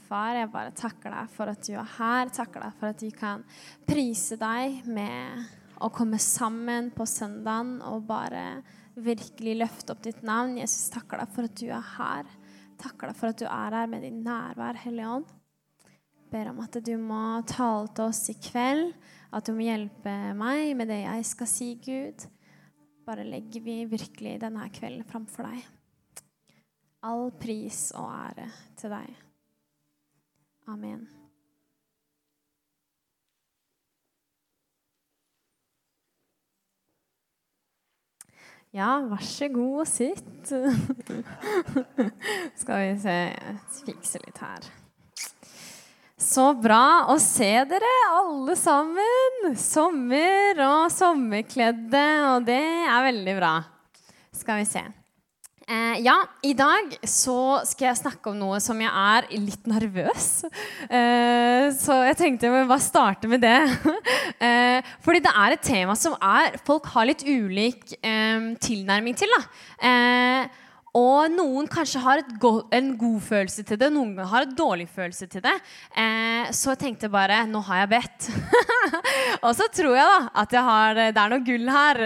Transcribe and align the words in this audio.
far, 0.00 0.36
jeg 0.38 0.52
bare 0.52 0.72
takker 0.76 1.14
deg 1.14 1.34
for 1.34 1.50
at 1.52 1.66
du 1.66 1.74
er 1.74 1.92
her. 1.98 2.32
Takker 2.34 2.64
deg 2.66 2.80
for 2.80 2.94
at 2.94 3.04
vi 3.04 3.10
kan 3.14 3.44
prise 3.86 4.38
deg 4.40 4.82
med 4.86 5.44
å 5.84 5.90
komme 5.94 6.20
sammen 6.22 6.90
på 6.94 7.06
søndagen 7.08 7.80
og 7.84 8.06
bare 8.08 8.62
virkelig 8.94 9.56
løfte 9.58 9.94
opp 9.94 10.02
ditt 10.04 10.22
navn. 10.26 10.58
Jesus, 10.60 10.88
takker 10.94 11.22
deg 11.22 11.32
for 11.34 11.48
at 11.48 11.56
du 11.58 11.66
er 11.68 11.88
her. 11.96 12.28
Takker 12.80 13.10
deg 13.10 13.18
for 13.18 13.32
at 13.32 13.40
du 13.40 13.46
er 13.48 13.78
her 13.78 13.90
med 13.90 14.04
din 14.06 14.22
nærvær, 14.26 14.78
Hellige 14.84 15.10
Ånd. 15.16 15.32
Ber 16.34 16.50
om 16.50 16.62
at 16.64 16.78
du 16.82 16.94
må 16.98 17.24
tale 17.46 17.90
til 17.94 18.08
oss 18.08 18.24
i 18.32 18.36
kveld, 18.42 18.94
at 19.34 19.46
du 19.46 19.54
må 19.54 19.66
hjelpe 19.66 20.14
meg 20.38 20.74
med 20.78 20.90
det 20.90 21.02
jeg 21.04 21.28
skal 21.30 21.50
si, 21.50 21.68
Gud. 21.84 22.26
Bare 23.04 23.26
legger 23.28 23.62
vi 23.62 23.82
virkelig 23.90 24.38
denne 24.42 24.66
kvelden 24.74 25.04
framfor 25.06 25.50
deg. 25.50 25.66
All 27.04 27.28
pris 27.36 27.90
og 27.98 28.08
ære 28.08 28.48
til 28.80 28.94
deg. 28.94 29.23
Amen. 30.66 31.04
Ja, 38.74 38.96
vær 39.06 39.20
så 39.22 39.46
god 39.54 39.82
og 39.84 39.86
sitt. 39.86 40.48
Skal 42.60 42.80
vi 42.80 42.96
se 43.04 43.18
Fikse 43.84 44.22
litt 44.24 44.40
her. 44.42 44.66
Så 46.18 46.48
bra 46.58 47.04
å 47.12 47.18
se 47.22 47.52
dere 47.70 47.92
alle 48.16 48.56
sammen. 48.58 49.54
Sommer 49.60 50.64
og 50.66 50.90
sommerkledde, 50.90 52.04
og 52.32 52.48
det 52.48 52.60
er 52.88 53.08
veldig 53.12 53.38
bra. 53.38 53.54
Skal 54.34 54.64
vi 54.64 54.68
se. 54.72 54.82
Eh, 55.64 56.00
ja, 56.04 56.16
i 56.44 56.52
dag 56.56 56.92
så 57.08 57.62
skal 57.64 57.88
jeg 57.88 58.00
snakke 58.02 58.28
om 58.28 58.36
noe 58.36 58.58
som 58.60 58.80
jeg 58.82 58.90
er 58.90 59.28
litt 59.40 59.68
nervøs. 59.70 60.26
Eh, 60.84 61.70
så 61.72 62.00
jeg 62.04 62.18
tenkte 62.20 62.50
jeg 62.50 62.52
må 62.52 62.66
bare 62.68 62.84
starte 62.84 63.30
med 63.30 63.40
det. 63.44 63.56
eh, 64.44 64.84
fordi 65.04 65.22
det 65.24 65.32
er 65.32 65.56
et 65.56 65.64
tema 65.64 65.96
som 65.96 66.18
er, 66.20 66.58
folk 66.68 66.90
har 66.92 67.08
litt 67.08 67.24
ulik 67.24 67.96
eh, 68.02 68.52
tilnærming 68.60 69.16
til. 69.16 69.32
da. 69.32 69.44
Og 70.94 71.32
noen 71.34 71.66
kanskje 71.66 71.98
har 72.04 72.20
go 72.38 72.52
en 72.74 72.92
god 72.98 73.16
følelse 73.26 73.64
til 73.66 73.78
det, 73.80 73.88
noen 73.90 74.14
har 74.30 74.44
en 74.46 74.52
dårlig 74.54 74.86
følelse 74.94 75.26
til 75.26 75.42
det. 75.42 75.54
Eh, 75.90 76.52
så 76.54 76.70
jeg 76.70 76.82
tenkte 76.84 77.10
bare 77.10 77.40
Nå 77.50 77.64
har 77.66 77.82
jeg 77.82 77.90
bedt. 77.96 78.28
og 79.46 79.50
så 79.58 79.66
tror 79.74 79.98
jeg 79.98 80.06
da 80.06 80.20
at 80.44 80.54
jeg 80.54 80.68
har, 80.68 81.00
det 81.00 81.24
er 81.24 81.34
noe 81.34 81.46
gull 81.48 81.72
her. 81.74 82.02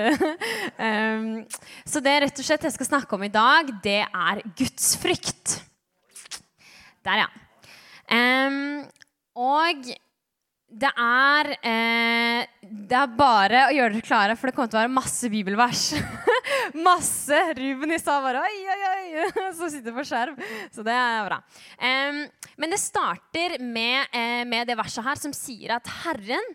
um, 0.80 1.28
så 1.92 2.00
det 2.04 2.16
rett 2.24 2.40
og 2.40 2.48
slett 2.48 2.64
jeg 2.64 2.76
skal 2.78 2.90
snakke 2.94 3.18
om 3.18 3.28
i 3.28 3.32
dag, 3.34 3.74
det 3.84 4.00
er 4.08 4.42
gudsfrykt. 4.56 5.58
Der, 7.04 7.26
ja. 7.26 7.28
Um, 8.08 8.86
og 9.36 9.84
det 10.68 10.90
er, 11.00 11.48
eh, 11.64 12.48
det 12.60 12.96
er 12.98 13.12
bare 13.16 13.62
å 13.68 13.72
gjøre 13.72 13.94
dere 13.94 14.04
klare, 14.04 14.34
for 14.36 14.50
det 14.50 14.56
kommer 14.56 14.68
til 14.68 14.78
å 14.78 14.82
være 14.82 14.92
masse 14.92 15.30
bibelvers. 15.32 15.84
masse! 16.88 17.38
Ruben 17.56 17.94
i 17.96 18.00
stad 18.00 18.20
bare 18.26 18.42
oi, 18.44 18.58
oi, 18.74 18.90
oi, 18.90 19.30
som 19.58 19.72
sitter 19.72 19.96
på 19.96 20.04
skjerm. 20.04 20.36
Så 20.74 20.84
det 20.84 20.92
er 20.92 21.24
bra. 21.24 21.40
Eh, 21.80 22.20
men 22.60 22.74
det 22.74 22.80
starter 22.82 23.56
med, 23.64 24.12
eh, 24.12 24.44
med, 24.44 24.68
det 24.68 24.76
verset 24.78 25.06
her 25.08 25.20
som 25.20 25.32
sier 25.36 25.78
at 25.78 25.88
Herren 26.04 26.52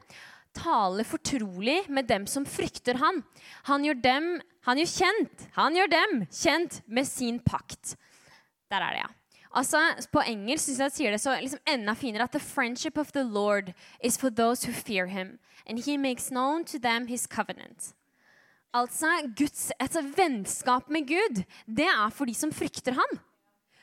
taler 0.53 1.07
fortrolig 1.09 1.79
med 1.89 2.05
dem 2.05 2.29
som 2.29 2.45
frykter 2.45 3.01
Han. 3.01 3.23
Han 3.71 3.87
gjør 3.87 4.01
dem 4.03 4.33
han 4.63 4.79
gjør 4.79 4.91
kjent, 4.93 5.41
han 5.57 5.75
gjør 5.75 5.89
dem 5.91 6.21
kjent 6.31 6.77
med 6.87 7.07
sin 7.09 7.41
pakt. 7.43 7.97
Der 8.71 8.79
er 8.85 8.95
det, 8.95 9.01
ja. 9.01 9.09
Altså, 9.53 9.79
På 10.11 10.23
engelsk 10.25 10.65
synes 10.65 10.79
jeg 10.79 10.91
sier 10.91 11.11
det 11.13 11.21
så 11.21 11.35
liksom 11.39 11.61
enda 11.69 11.93
finere 11.93 12.25
at 12.25 12.33
the 12.33 12.41
friendship 12.41 12.97
of 12.97 13.11
the 13.13 13.23
Lord 13.23 13.73
is 14.03 14.17
for 14.17 14.29
those 14.29 14.65
who 14.65 14.73
fear 14.73 15.05
him, 15.07 15.39
and 15.65 15.83
he 15.85 15.97
makes 15.97 16.29
known 16.29 16.65
to 16.65 16.79
them 16.79 17.07
his 17.07 17.27
covenant. 17.27 17.93
Altså, 18.73 19.07
Guds, 19.37 19.71
altså 19.79 20.01
vennskap 20.01 20.89
med 20.89 21.05
Gud, 21.07 21.43
det 21.67 21.85
er 21.85 22.09
for 22.09 22.25
de 22.25 22.33
som 22.33 22.51
frykter 22.51 22.97
ham. 22.97 23.19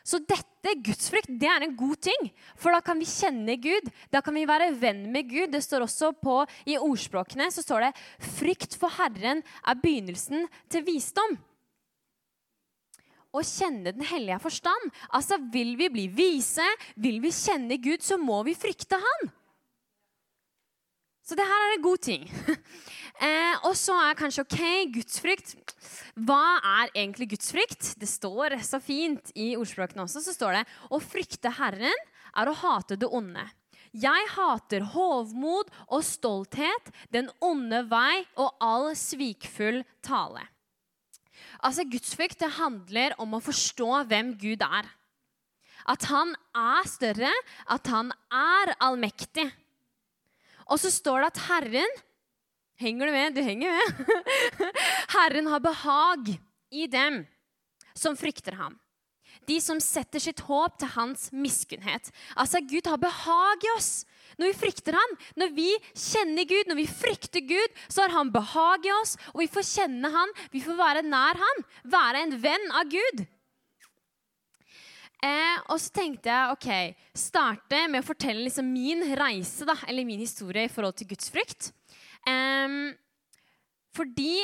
Så 0.03 0.19
dette, 0.19 0.73
gudsfrykt, 0.83 1.29
det 1.39 1.47
er 1.47 1.63
en 1.63 1.77
god 1.77 2.01
ting. 2.03 2.31
For 2.59 2.75
da 2.75 2.81
kan 2.83 2.99
vi 2.99 3.07
kjenne 3.07 3.55
Gud. 3.61 3.91
Da 4.11 4.23
kan 4.25 4.35
vi 4.35 4.47
være 4.49 4.73
venn 4.81 5.05
med 5.13 5.29
Gud. 5.31 5.53
Det 5.53 5.61
står 5.63 5.85
også 5.85 6.11
på, 6.19 6.41
I 6.67 6.79
ordspråkene 6.81 7.47
så 7.53 7.63
står 7.63 7.85
det 7.85 7.93
'Frykt 8.19 8.75
for 8.81 8.91
Herren 8.91 9.45
er 9.63 9.79
begynnelsen 9.79 10.49
til 10.69 10.83
visdom' 10.83 11.39
å 13.33 13.43
kjenne 13.47 13.93
Den 13.95 14.07
hellige 14.07 14.41
forstand. 14.43 14.91
Altså, 15.11 15.39
Vil 15.53 15.77
vi 15.79 15.91
bli 15.93 16.07
vise, 16.09 16.67
vil 16.97 17.21
vi 17.23 17.33
kjenne 17.35 17.79
Gud, 17.83 18.03
så 18.03 18.19
må 18.19 18.43
vi 18.47 18.57
frykte 18.59 18.99
Han. 19.01 19.31
Så 21.31 21.37
det 21.39 21.47
her 21.47 21.65
er 21.69 21.77
en 21.77 21.85
god 21.85 22.03
ting. 22.03 22.25
eh, 23.27 23.55
og 23.69 23.77
så 23.79 23.95
er 24.03 24.19
kanskje 24.19 24.43
OK, 24.43 24.63
gudsfrykt. 24.97 25.55
Hva 26.27 26.59
er 26.59 26.91
egentlig 26.91 27.29
gudsfrykt? 27.37 27.93
Det 28.01 28.09
står 28.11 28.59
så 28.67 28.81
fint 28.83 29.31
i 29.39 29.53
ordspråkene 29.55 30.09
også. 30.09 30.25
så 30.25 30.35
står 30.35 30.59
det, 30.59 30.65
Å 30.91 30.99
frykte 30.99 31.55
Herren 31.55 32.07
er 32.35 32.51
å 32.51 32.57
hate 32.65 32.99
det 32.99 33.07
onde. 33.07 33.47
Jeg 33.91 34.27
hater 34.35 34.85
hovmod 34.93 35.71
og 35.87 36.03
stolthet, 36.07 36.91
den 37.15 37.31
onde 37.43 37.85
vei 37.91 38.23
og 38.35 38.51
all 38.63 38.91
svikfull 38.99 39.83
tale. 40.07 40.45
Altså, 41.61 41.85
Gudsfrykt 41.85 42.41
det 42.41 42.53
handler 42.57 43.15
om 43.21 43.37
å 43.37 43.43
forstå 43.45 44.05
hvem 44.11 44.35
Gud 44.41 44.65
er. 44.65 44.89
At 45.89 46.07
han 46.11 46.35
er 46.57 46.87
større, 46.89 47.33
at 47.73 47.91
han 47.93 48.13
er 48.33 48.75
allmektig. 48.81 49.47
Og 50.71 50.79
så 50.81 50.93
står 50.93 51.25
det 51.25 51.33
at 51.33 51.45
Herren 51.49 52.01
Henger 52.81 53.11
du 53.11 53.13
med? 53.13 53.35
Du 53.37 53.43
henger 53.45 53.75
med. 53.77 54.13
Herren 55.15 55.51
har 55.53 55.61
behag 55.61 56.31
i 56.73 56.87
dem 56.89 57.19
som 57.93 58.17
frykter 58.17 58.57
ham. 58.57 58.79
De 59.45 59.59
som 59.61 59.77
setter 59.85 60.23
sitt 60.23 60.41
håp 60.47 60.79
til 60.81 60.89
hans 60.95 61.27
miskunnhet. 61.29 62.09
Altså, 62.41 62.63
Gud 62.65 62.89
har 62.89 62.97
behag 63.03 63.67
i 63.69 63.73
oss. 63.75 63.91
Når 64.39 64.51
vi 64.51 64.59
frykter 64.61 64.97
han, 64.99 65.19
når 65.41 65.53
vi 65.57 65.69
kjenner 65.95 66.49
Gud, 66.49 66.71
når 66.71 66.79
vi 66.79 66.87
frykter 66.91 67.45
Gud, 67.47 67.83
så 67.89 68.05
har 68.05 68.15
han 68.15 68.33
behag 68.35 68.87
i 68.87 68.95
oss, 69.01 69.17
og 69.35 69.43
vi 69.43 69.51
får 69.51 69.69
kjenne 69.73 70.13
han, 70.15 70.33
vi 70.55 70.63
får 70.65 70.79
være 70.79 71.05
nær 71.07 71.41
han, 71.41 71.69
være 71.91 72.25
en 72.27 72.39
venn 72.43 72.67
av 72.79 72.91
Gud. 72.93 73.27
Eh, 75.21 75.57
og 75.69 75.77
så 75.83 75.93
tenkte 75.93 76.33
jeg 76.33 76.55
ok, 76.55 77.01
starte 77.19 77.83
med 77.93 78.01
å 78.01 78.07
fortelle 78.07 78.47
liksom 78.47 78.71
min 78.73 79.05
reise, 79.19 79.67
da, 79.69 79.77
eller 79.89 80.09
min 80.09 80.23
historie 80.23 80.65
i 80.65 80.73
forhold 80.73 80.97
til 80.97 81.11
gudsfrykt. 81.11 81.73
Eh, 82.29 82.79
fordi 83.97 84.35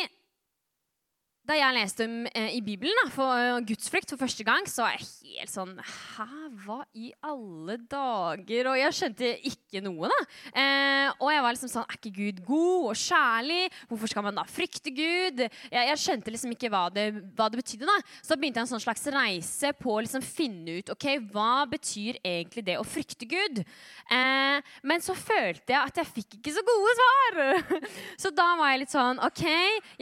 da 1.46 1.54
jeg 1.54 1.74
leste 1.76 2.06
om, 2.08 2.14
eh, 2.34 2.56
i 2.56 2.60
Bibelen 2.64 2.96
da, 3.04 3.06
for 3.14 3.30
uh, 3.30 3.60
gudsfrykt 3.66 4.10
for 4.10 4.18
første 4.18 4.42
gang, 4.46 4.66
så 4.66 4.82
var 4.82 4.96
jeg 4.96 5.06
helt 5.36 5.52
sånn 5.52 5.74
Hæ, 5.78 6.26
hva 6.64 6.78
i 6.98 7.12
alle 7.26 7.76
dager? 7.86 8.70
Og 8.72 8.78
jeg 8.80 8.96
skjønte 8.96 9.30
ikke 9.46 9.82
noe, 9.84 10.10
da. 10.10 10.18
Eh, 10.58 11.10
og 11.20 11.30
jeg 11.30 11.44
var 11.44 11.54
liksom 11.54 11.70
sånn 11.70 11.86
Er 11.86 11.98
ikke 11.98 12.14
Gud 12.16 12.40
god 12.46 12.88
og 12.90 12.98
kjærlig? 12.98 13.60
Hvorfor 13.90 14.10
skal 14.10 14.26
man 14.26 14.38
da 14.40 14.46
frykte 14.48 14.92
Gud? 14.96 15.44
Jeg, 15.44 15.82
jeg 15.90 16.02
skjønte 16.02 16.34
liksom 16.34 16.54
ikke 16.56 16.70
hva 16.72 16.86
det, 16.94 17.06
hva 17.38 17.48
det, 17.52 17.60
betydde, 17.62 17.86
da. 17.86 17.96
Så 18.26 18.38
begynte 18.38 18.62
jeg 18.62 18.66
en 18.66 18.72
sånn 18.74 18.84
slags 18.86 19.06
reise 19.14 19.72
på 19.78 19.94
å 19.94 20.02
liksom 20.02 20.24
finne 20.26 20.80
ut 20.80 20.94
ok, 20.96 21.08
hva 21.30 21.66
betyr 21.70 22.18
egentlig 22.24 22.66
det 22.66 22.78
å 22.80 22.86
frykte 22.86 23.28
Gud. 23.30 23.62
Eh, 23.62 24.74
men 24.86 25.04
så 25.04 25.14
følte 25.18 25.76
jeg 25.76 25.82
at 25.82 26.02
jeg 26.02 26.12
fikk 26.16 26.38
ikke 26.40 26.56
så 26.56 26.66
gode 26.66 26.96
svar. 26.98 27.40
så 28.24 28.34
da 28.34 28.50
var 28.58 28.74
jeg 28.74 28.82
litt 28.82 28.94
sånn 28.94 29.22
OK, 29.26 29.46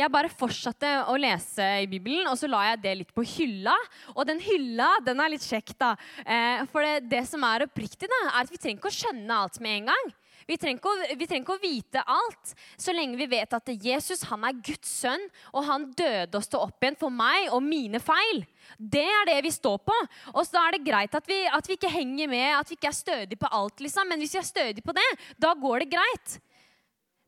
jeg 0.00 0.14
bare 0.14 0.32
fortsatte 0.32 0.96
å 1.10 1.18
lese 1.20 1.33
lese 1.34 1.68
i 1.84 1.88
Bibelen, 1.90 2.26
og 2.30 2.38
så 2.38 2.48
la 2.50 2.64
jeg 2.70 2.82
det 2.84 2.96
litt 3.02 3.14
på 3.14 3.24
hylla. 3.34 3.76
Og 4.14 4.24
den 4.28 4.42
hylla 4.42 4.94
den 5.04 5.20
er 5.20 5.34
litt 5.34 5.46
kjekk, 5.46 5.76
da. 5.80 5.94
Eh, 6.24 6.64
for 6.72 6.84
det, 6.84 7.08
det, 7.10 7.24
som 7.30 7.44
er 7.46 7.66
oppriktig, 7.68 8.08
da, 8.10 8.20
er 8.30 8.44
at 8.44 8.52
vi 8.52 8.60
trenger 8.60 8.80
ikke 8.80 8.92
å 8.92 9.00
skjønne 9.00 9.40
alt 9.44 9.60
med 9.64 9.80
en 9.80 9.90
gang. 9.92 10.14
Vi 10.44 10.58
trenger, 10.60 10.84
å, 10.84 11.16
vi 11.16 11.24
trenger, 11.24 11.44
ikke 11.44 11.56
å, 11.56 11.62
vite 11.62 12.02
alt, 12.10 12.52
så 12.76 12.92
lenge 12.92 13.16
vi 13.16 13.28
vet 13.32 13.54
at 13.56 13.70
Jesus 13.80 14.26
han 14.28 14.44
er 14.44 14.58
Guds 14.64 14.90
sønn, 15.00 15.22
og 15.54 15.64
han 15.64 15.86
døde 15.96 16.36
og 16.36 16.44
sto 16.44 16.60
opp 16.60 16.84
igjen 16.84 16.98
for 17.00 17.14
meg 17.14 17.48
og 17.54 17.64
mine 17.64 18.00
feil. 18.02 18.42
Det 18.76 19.06
er 19.08 19.28
det 19.30 19.38
vi 19.46 19.54
står 19.54 19.80
på. 19.86 19.96
Og 20.34 20.42
så 20.44 20.60
er 20.60 20.76
det 20.76 20.84
greit 20.84 21.16
at 21.16 21.28
vi, 21.30 21.40
at 21.48 21.68
vi 21.68 21.78
ikke 21.78 21.92
henger 21.92 22.28
med, 22.28 22.48
at 22.58 22.68
vi 22.68 22.76
ikke 22.76 22.92
er 22.92 22.98
stødige 22.98 23.40
på 23.40 23.52
alt, 23.56 23.80
liksom. 23.84 24.08
Men 24.10 24.20
hvis 24.20 24.36
vi 24.36 24.42
er 24.42 24.48
stødige 24.50 24.84
på 24.84 24.96
det, 24.96 25.10
da 25.40 25.54
går 25.56 25.84
det 25.84 25.92
greit. 25.96 26.38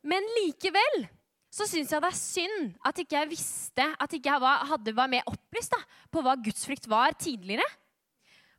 Men 0.07 0.25
likevel 0.37 1.07
så 1.53 1.65
syns 1.69 1.93
jeg 1.93 2.03
det 2.03 2.09
er 2.11 2.19
synd 2.19 2.75
at 2.85 2.99
ikke 3.01 3.17
jeg 3.21 3.31
visste, 3.31 3.85
at 3.95 4.13
ikke 4.13 4.33
jeg 4.33 4.43
var, 4.43 4.65
hadde, 4.67 4.93
var 4.95 5.09
mer 5.11 5.27
opplyst 5.29 5.73
da, 5.73 5.79
på 6.11 6.23
hva 6.25 6.35
gudsfrykt 6.43 6.89
var 6.91 7.15
tidligere. 7.19 7.65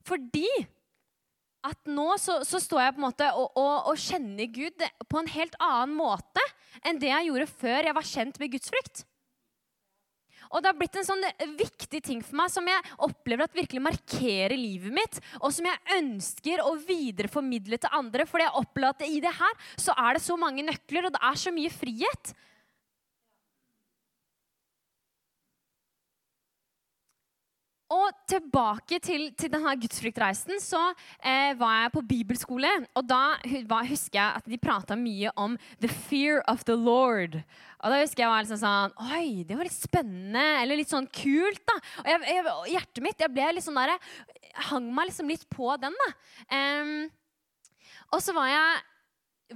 Fordi 0.09 0.49
at 1.69 1.91
nå 1.91 2.07
så, 2.23 2.41
så 2.47 2.61
står 2.63 2.85
jeg 2.85 2.95
på 2.95 3.01
en 3.03 3.09
måte 3.09 3.29
og, 3.35 3.51
og, 3.59 3.91
og, 3.91 4.01
kjenner 4.01 4.49
Gud 4.55 4.85
på 5.11 5.21
en 5.21 5.31
helt 5.35 5.57
annen 5.59 5.97
måte 5.99 6.45
enn 6.87 7.01
det 7.03 7.11
jeg 7.11 7.29
gjorde 7.29 7.49
før 7.51 7.89
jeg 7.89 7.97
var 7.97 8.07
kjent 8.07 8.39
med 8.41 8.53
gudsfrykt. 8.55 9.05
Og 10.49 10.63
det 10.63 10.71
har 10.71 10.79
blitt 10.79 10.97
en 10.97 11.05
sånn 11.05 11.25
viktig 11.59 12.01
ting 12.05 12.21
for 12.25 12.39
meg 12.41 12.53
som 12.53 12.69
jeg 12.71 12.93
opplever 13.05 13.45
at 13.45 13.57
virkelig 13.57 13.83
markerer 13.85 14.57
livet 14.57 14.95
mitt, 14.97 15.19
og 15.43 15.53
som 15.53 15.67
jeg 15.69 15.99
ønsker 15.99 16.63
å 16.65 16.73
videreformidle 16.89 17.77
til 17.83 17.99
andre. 17.99 18.25
For 18.25 18.41
jeg 18.41 18.55
opplever 18.57 18.95
at 18.95 19.05
i 19.05 19.21
det 19.21 19.35
her 19.37 19.59
så 19.77 19.93
er 19.93 20.17
det 20.17 20.25
så 20.25 20.39
mange 20.41 20.65
nøkler, 20.65 21.09
og 21.09 21.13
det 21.13 21.21
er 21.21 21.43
så 21.43 21.53
mye 21.53 21.73
frihet. 21.75 22.33
Og 27.89 28.11
tilbake 28.29 28.99
til, 29.01 29.31
til 29.33 29.49
denne 29.49 29.73
gudsfryktreisen 29.81 30.59
så 30.61 30.81
eh, 31.25 31.55
var 31.57 31.79
jeg 31.79 31.93
på 31.95 32.03
bibelskole. 32.11 32.69
Og 33.01 33.07
da 33.09 33.39
husker 33.89 34.19
jeg 34.19 34.43
at 34.43 34.51
de 34.51 34.59
prata 34.61 34.97
mye 34.99 35.33
om 35.41 35.57
'the 35.81 35.89
fear 35.89 36.43
of 36.53 36.67
the 36.69 36.77
Lord'. 36.77 37.41
Og 37.81 37.91
da 37.91 38.03
husker 38.03 38.25
jeg 38.25 38.31
var 38.31 38.45
liksom 38.45 38.61
sånn 38.61 38.93
Oi, 39.15 39.45
det 39.49 39.57
var 39.57 39.65
litt 39.65 39.79
spennende. 39.79 40.45
Eller 40.61 40.77
litt 40.77 40.93
sånn 40.93 41.09
kult, 41.09 41.65
da. 41.65 41.79
Og 42.05 42.13
jeg, 42.13 42.21
jeg, 42.29 42.45
hjertet 42.75 43.03
mitt 43.07 43.25
jeg 43.25 43.33
ble 43.33 43.65
sånn 43.65 43.81
der, 43.81 43.97
jeg 43.97 44.69
hang 44.69 44.93
meg 44.93 45.09
liksom 45.09 45.33
litt 45.33 45.49
på 45.49 45.73
den, 45.81 45.97
da. 46.05 46.11
Um, 46.53 47.09
og 48.13 48.21
så 48.25 48.35
var 48.37 48.53
jeg 48.53 48.85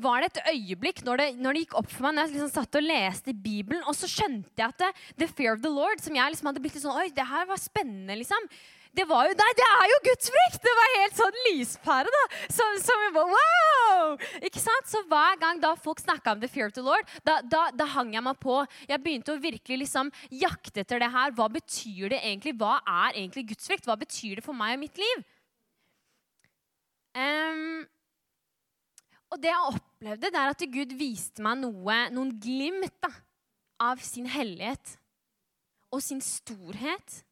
var 0.00 0.22
det 0.22 0.30
et 0.32 0.52
øyeblikk 0.54 1.02
når 1.04 1.20
det, 1.20 1.26
når 1.36 1.52
det, 1.52 1.64
gikk 1.66 1.74
opp 1.80 1.90
for 1.92 2.06
meg 2.06 2.16
når 2.16 2.28
jeg 2.28 2.34
liksom 2.36 2.52
satt 2.54 2.78
og 2.78 2.86
leste 2.86 3.32
i 3.32 3.36
Bibelen, 3.36 3.82
og 3.84 3.96
så 3.96 4.08
skjønte 4.08 4.56
jeg 4.56 4.68
at 4.72 4.78
det, 4.80 4.92
the 5.20 5.28
fear 5.28 5.56
of 5.56 5.64
the 5.64 5.72
Lord, 5.72 6.00
som 6.00 6.16
jeg 6.16 6.32
liksom 6.32 6.48
hadde 6.48 6.62
blitt 6.64 6.78
litt 6.78 6.86
sånn 6.86 7.00
Oi, 7.02 7.10
det 7.12 7.26
her 7.28 7.48
var 7.50 7.60
spennende, 7.60 8.16
liksom. 8.22 8.48
Det 8.92 9.04
var 9.08 9.24
jo 9.24 9.36
Nei, 9.36 9.50
det 9.56 9.66
er 9.66 9.86
jo 9.88 10.00
gudsfrykt! 10.08 10.60
Det 10.64 10.72
var 10.78 10.96
helt 10.98 11.16
sånn 11.16 11.38
lyspære, 11.46 12.12
da. 12.12 12.24
Som, 12.52 12.74
som 12.84 13.04
Wow! 13.16 14.16
Ikke 14.44 14.60
sant? 14.60 14.88
Så 14.88 15.00
hver 15.08 15.38
gang 15.40 15.60
da 15.62 15.72
folk 15.80 16.02
snakka 16.02 16.34
om 16.34 16.42
the 16.42 16.50
fear 16.50 16.68
of 16.68 16.76
the 16.76 16.84
Lord, 16.84 17.08
da, 17.24 17.38
da, 17.40 17.66
da, 17.76 17.88
hang 17.94 18.12
jeg 18.16 18.24
meg 18.24 18.40
på. 18.42 18.58
Jeg 18.88 19.00
begynte 19.04 19.36
å 19.36 19.40
virkelig 19.40 19.84
liksom 19.86 20.12
jakte 20.42 20.84
etter 20.84 21.00
det 21.00 21.08
her. 21.12 21.32
Hva 21.36 21.48
betyr 21.52 22.12
det 22.12 22.20
egentlig? 22.20 22.56
Hva 22.60 22.78
er 22.80 23.16
egentlig 23.16 23.48
gudsfrykt? 23.52 23.88
Hva 23.88 23.96
betyr 24.00 24.40
det 24.40 24.44
for 24.44 24.56
meg 24.56 24.76
og 24.76 24.84
mitt 24.84 25.00
liv? 25.00 25.24
Um, 27.16 27.84
og 29.32 29.40
det 29.40 29.48
jeg 29.48 29.68
opplevde, 29.72 30.28
det 30.28 30.38
er 30.38 30.52
at 30.52 30.64
Gud 30.74 30.92
viste 30.98 31.44
meg 31.44 31.62
noe, 31.62 31.98
noen 32.12 32.34
glimt 32.42 32.98
da, 33.00 33.08
av 33.80 34.02
sin 34.04 34.28
hellighet 34.28 34.96
og 35.92 36.02
sin 36.04 36.20
storhet. 36.24 37.22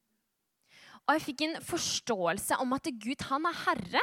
Og 1.04 1.16
jeg 1.16 1.24
fikk 1.26 1.44
en 1.44 1.60
forståelse 1.64 2.56
om 2.62 2.72
at 2.76 2.88
Gud, 3.02 3.24
han 3.28 3.48
er 3.50 3.60
herre. 3.66 4.02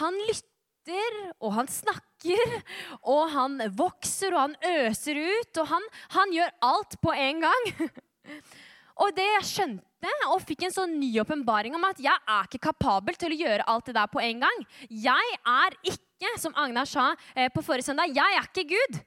Han 0.00 0.16
lytter, 0.28 1.18
og 1.40 1.54
han 1.56 1.70
snakker, 1.70 2.56
og 3.00 3.22
han 3.34 3.60
vokser, 3.78 4.34
og 4.34 4.42
han 4.44 4.56
øser 4.86 5.20
ut. 5.20 5.60
Og 5.62 5.70
han, 5.72 5.86
han 6.16 6.34
gjør 6.36 6.56
alt 6.68 6.98
på 7.04 7.14
en 7.16 7.46
gang. 7.46 7.70
Og 9.00 9.14
det 9.16 9.24
jeg 9.24 9.44
skjønte 9.48 9.89
og 10.30 10.42
fikk 10.46 10.64
en 10.66 10.74
sånn 10.74 10.92
ny 11.00 11.10
åpenbaring 11.20 11.74
om 11.76 11.84
at 11.88 11.98
jeg 12.00 12.14
er 12.14 12.46
ikke 12.46 12.62
kapabel 12.70 13.16
til 13.18 13.34
å 13.34 13.40
gjøre 13.40 13.66
alt 13.68 13.88
det 13.90 13.96
der 13.96 14.10
på 14.10 14.22
en 14.22 14.44
gang. 14.44 14.62
Jeg 14.88 15.38
er 15.38 15.76
ikke, 15.82 16.34
som 16.40 16.56
Agnar 16.58 16.88
sa 16.88 17.10
eh, 17.34 17.50
på 17.52 17.64
forrige 17.64 17.90
søndag, 17.90 18.14
jeg 18.14 18.38
er 18.38 18.46
ikke 18.48 18.68
Gud. 18.70 19.00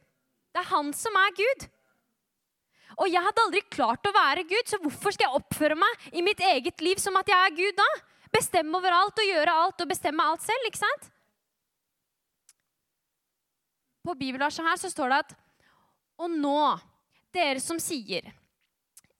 Det 0.54 0.62
er 0.62 0.70
han 0.70 0.92
som 0.98 1.16
er 1.18 1.34
Gud. 1.38 1.68
Og 3.02 3.10
jeg 3.10 3.26
hadde 3.26 3.46
aldri 3.48 3.64
klart 3.74 4.06
å 4.06 4.14
være 4.14 4.46
Gud, 4.50 4.70
så 4.70 4.78
hvorfor 4.82 5.16
skal 5.16 5.30
jeg 5.30 5.42
oppføre 5.42 5.78
meg 5.80 6.10
i 6.14 6.22
mitt 6.26 6.42
eget 6.46 6.84
liv 6.86 7.02
som 7.02 7.18
at 7.18 7.30
jeg 7.30 7.40
er 7.40 7.58
Gud 7.58 7.80
da? 7.80 7.90
Bestemme 8.34 8.78
over 8.78 8.94
alt 8.94 9.18
og 9.22 9.30
gjøre 9.30 9.58
alt 9.64 9.82
og 9.82 9.90
bestemme 9.90 10.26
alt 10.26 10.46
selv, 10.46 10.70
ikke 10.70 10.82
sant? 10.82 11.10
På 14.04 14.14
bibelverset 14.20 14.66
her 14.68 14.78
så 14.82 14.92
står 14.92 15.14
det 15.14 15.20
at 15.24 15.36
Og 16.22 16.30
nå, 16.30 16.76
dere 17.34 17.62
som 17.64 17.80
sier 17.82 18.28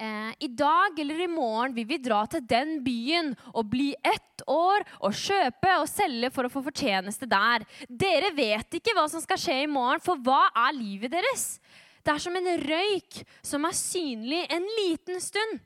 eh, 0.04 0.32
i 0.46 0.50
dag 0.52 1.00
eller 1.00 1.24
i 1.24 1.30
morgen 1.32 1.74
vil 1.76 1.88
vi 1.90 2.00
dra 2.04 2.24
til 2.30 2.44
den 2.48 2.78
byen 2.86 3.32
og 3.54 3.70
bli 3.72 3.92
ett 3.96 4.44
år 4.50 4.86
og 5.00 5.16
kjøpe 5.16 5.74
og 5.80 5.90
selge 5.90 6.32
for 6.36 6.48
å 6.48 6.52
få 6.52 6.64
fortjeneste 6.68 7.30
der. 7.30 7.66
Dere 7.88 8.34
vet 8.36 8.80
ikke 8.80 8.96
hva 8.98 9.08
som 9.12 9.24
skal 9.24 9.40
skje 9.40 9.62
i 9.64 9.72
morgen, 9.72 10.04
for 10.04 10.20
hva 10.20 10.46
er 10.68 10.76
livet 10.78 11.14
deres? 11.16 11.58
Det 12.04 12.12
er 12.12 12.24
som 12.24 12.36
en 12.36 12.50
røyk 12.60 13.22
som 13.46 13.64
er 13.68 13.78
synlig 13.80 14.42
en 14.52 14.66
liten 14.82 15.22
stund, 15.24 15.62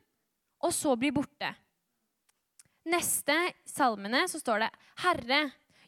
og 0.62 0.74
så 0.76 0.94
blir 1.00 1.16
borte. 1.16 1.50
Neste 2.88 3.36
salmene 3.68 4.24
så 4.32 4.40
står 4.40 4.64
det 4.64 4.70
Herre, 5.04 5.42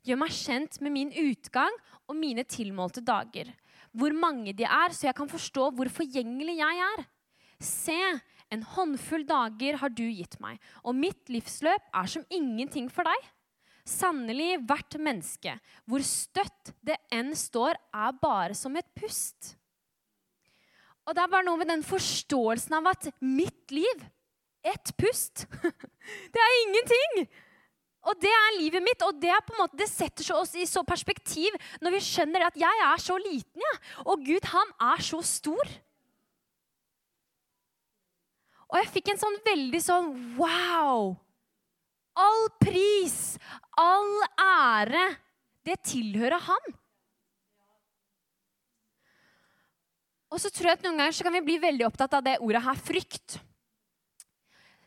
gjør 0.03 0.19
meg 0.23 0.33
kjent 0.35 0.79
med 0.83 0.95
min 0.95 1.13
utgang 1.13 1.75
og 2.09 2.17
mine 2.17 2.43
tilmålte 2.49 3.03
dager. 3.05 3.51
Hvor 3.93 4.13
mange 4.13 4.53
de 4.57 4.65
er, 4.65 4.93
så 4.93 5.07
jeg 5.07 5.17
kan 5.17 5.29
forstå 5.29 5.69
hvor 5.77 5.89
forgjengelig 5.93 6.57
jeg 6.59 6.83
er. 6.85 7.05
Se, 7.59 7.99
en 8.53 8.63
håndfull 8.65 9.25
dager 9.29 9.77
har 9.81 9.91
du 9.93 10.05
gitt 10.07 10.39
meg, 10.41 10.57
og 10.81 10.97
mitt 10.97 11.29
livsløp 11.29 11.91
er 11.93 12.09
som 12.09 12.25
ingenting 12.33 12.89
for 12.93 13.07
deg. 13.07 13.27
Sannelig, 13.89 14.59
hvert 14.69 14.97
menneske, 15.01 15.55
hvor 15.89 16.03
støtt 16.05 16.73
det 16.85 16.97
enn 17.13 17.31
står, 17.37 17.77
er 17.93 18.17
bare 18.21 18.57
som 18.57 18.75
et 18.77 18.89
pust. 18.97 19.55
Og 21.07 21.15
det 21.17 21.23
er 21.23 21.31
bare 21.31 21.45
noe 21.45 21.57
med 21.61 21.71
den 21.71 21.85
forståelsen 21.85 22.75
av 22.77 22.91
at 22.91 23.09
mitt 23.21 23.73
liv, 23.73 24.03
ett 24.65 24.91
pust, 24.99 25.45
det 26.33 26.41
er 26.43 26.57
ingenting. 26.65 27.29
Og 28.09 28.17
det 28.21 28.31
er 28.31 28.57
livet 28.59 28.83
mitt, 28.83 29.01
og 29.03 29.17
det, 29.21 29.33
måte, 29.57 29.77
det 29.79 29.89
setter 29.91 30.27
oss 30.37 30.53
i 30.55 30.67
så 30.69 30.83
perspektiv 30.87 31.55
når 31.83 31.97
vi 31.97 32.05
skjønner 32.05 32.45
at 32.47 32.57
jeg 32.59 32.85
er 32.85 33.01
så 33.03 33.17
liten, 33.21 33.63
ja. 33.63 33.73
og 34.05 34.23
Gud 34.25 34.45
han 34.53 34.73
er 34.93 35.03
så 35.03 35.21
stor. 35.25 35.73
Og 38.69 38.77
jeg 38.77 38.91
fikk 38.93 39.13
en 39.13 39.21
sånn 39.21 39.39
veldig 39.45 39.81
sånn 39.81 40.11
wow! 40.37 41.15
All 42.19 42.49
pris, 42.59 43.37
all 43.79 44.11
ære, 44.43 45.05
det 45.65 45.77
tilhører 45.87 46.41
han. 46.49 46.73
Og 50.29 50.41
så 50.41 50.51
tror 50.53 50.69
jeg 50.69 50.79
at 50.79 50.83
Noen 50.85 50.99
ganger 50.99 51.15
så 51.15 51.25
kan 51.25 51.33
vi 51.39 51.45
bli 51.47 51.57
veldig 51.61 51.87
opptatt 51.87 52.17
av 52.19 52.25
det 52.25 52.35
ordet 52.43 52.61
her, 52.65 52.81
frykt. 52.89 53.39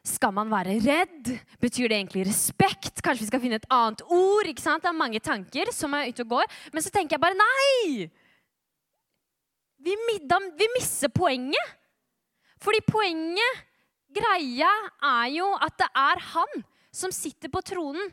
Skal 0.06 0.34
man 0.34 0.50
være 0.50 0.76
redd? 0.82 1.30
Betyr 1.62 1.90
det 1.90 1.98
egentlig 1.98 2.26
respekt? 2.26 3.02
Kanskje 3.02 3.24
vi 3.24 3.30
skal 3.30 3.42
finne 3.42 3.58
et 3.58 3.68
annet 3.70 4.02
ord? 4.06 4.48
ikke 4.50 4.62
sant? 4.62 4.82
Det 4.82 4.90
er 4.90 4.98
mange 4.98 5.22
tanker 5.22 5.70
som 5.74 5.94
er 5.94 6.10
ute 6.10 6.26
og 6.26 6.34
går. 6.36 6.56
Men 6.74 6.82
så 6.82 6.90
tenker 6.94 7.16
jeg 7.16 7.22
bare 7.22 7.38
nei! 7.38 8.08
Vi, 9.82 9.94
middag, 10.06 10.52
vi 10.58 10.68
misser 10.76 11.10
poenget. 11.10 11.78
Fordi 12.62 12.82
poenget 12.86 13.62
Greia 14.12 14.70
er 15.02 15.28
jo 15.34 15.48
at 15.56 15.78
det 15.80 15.88
er 15.96 16.24
han 16.32 16.64
som 16.92 17.14
sitter 17.14 17.52
på 17.52 17.62
tronen. 17.64 18.10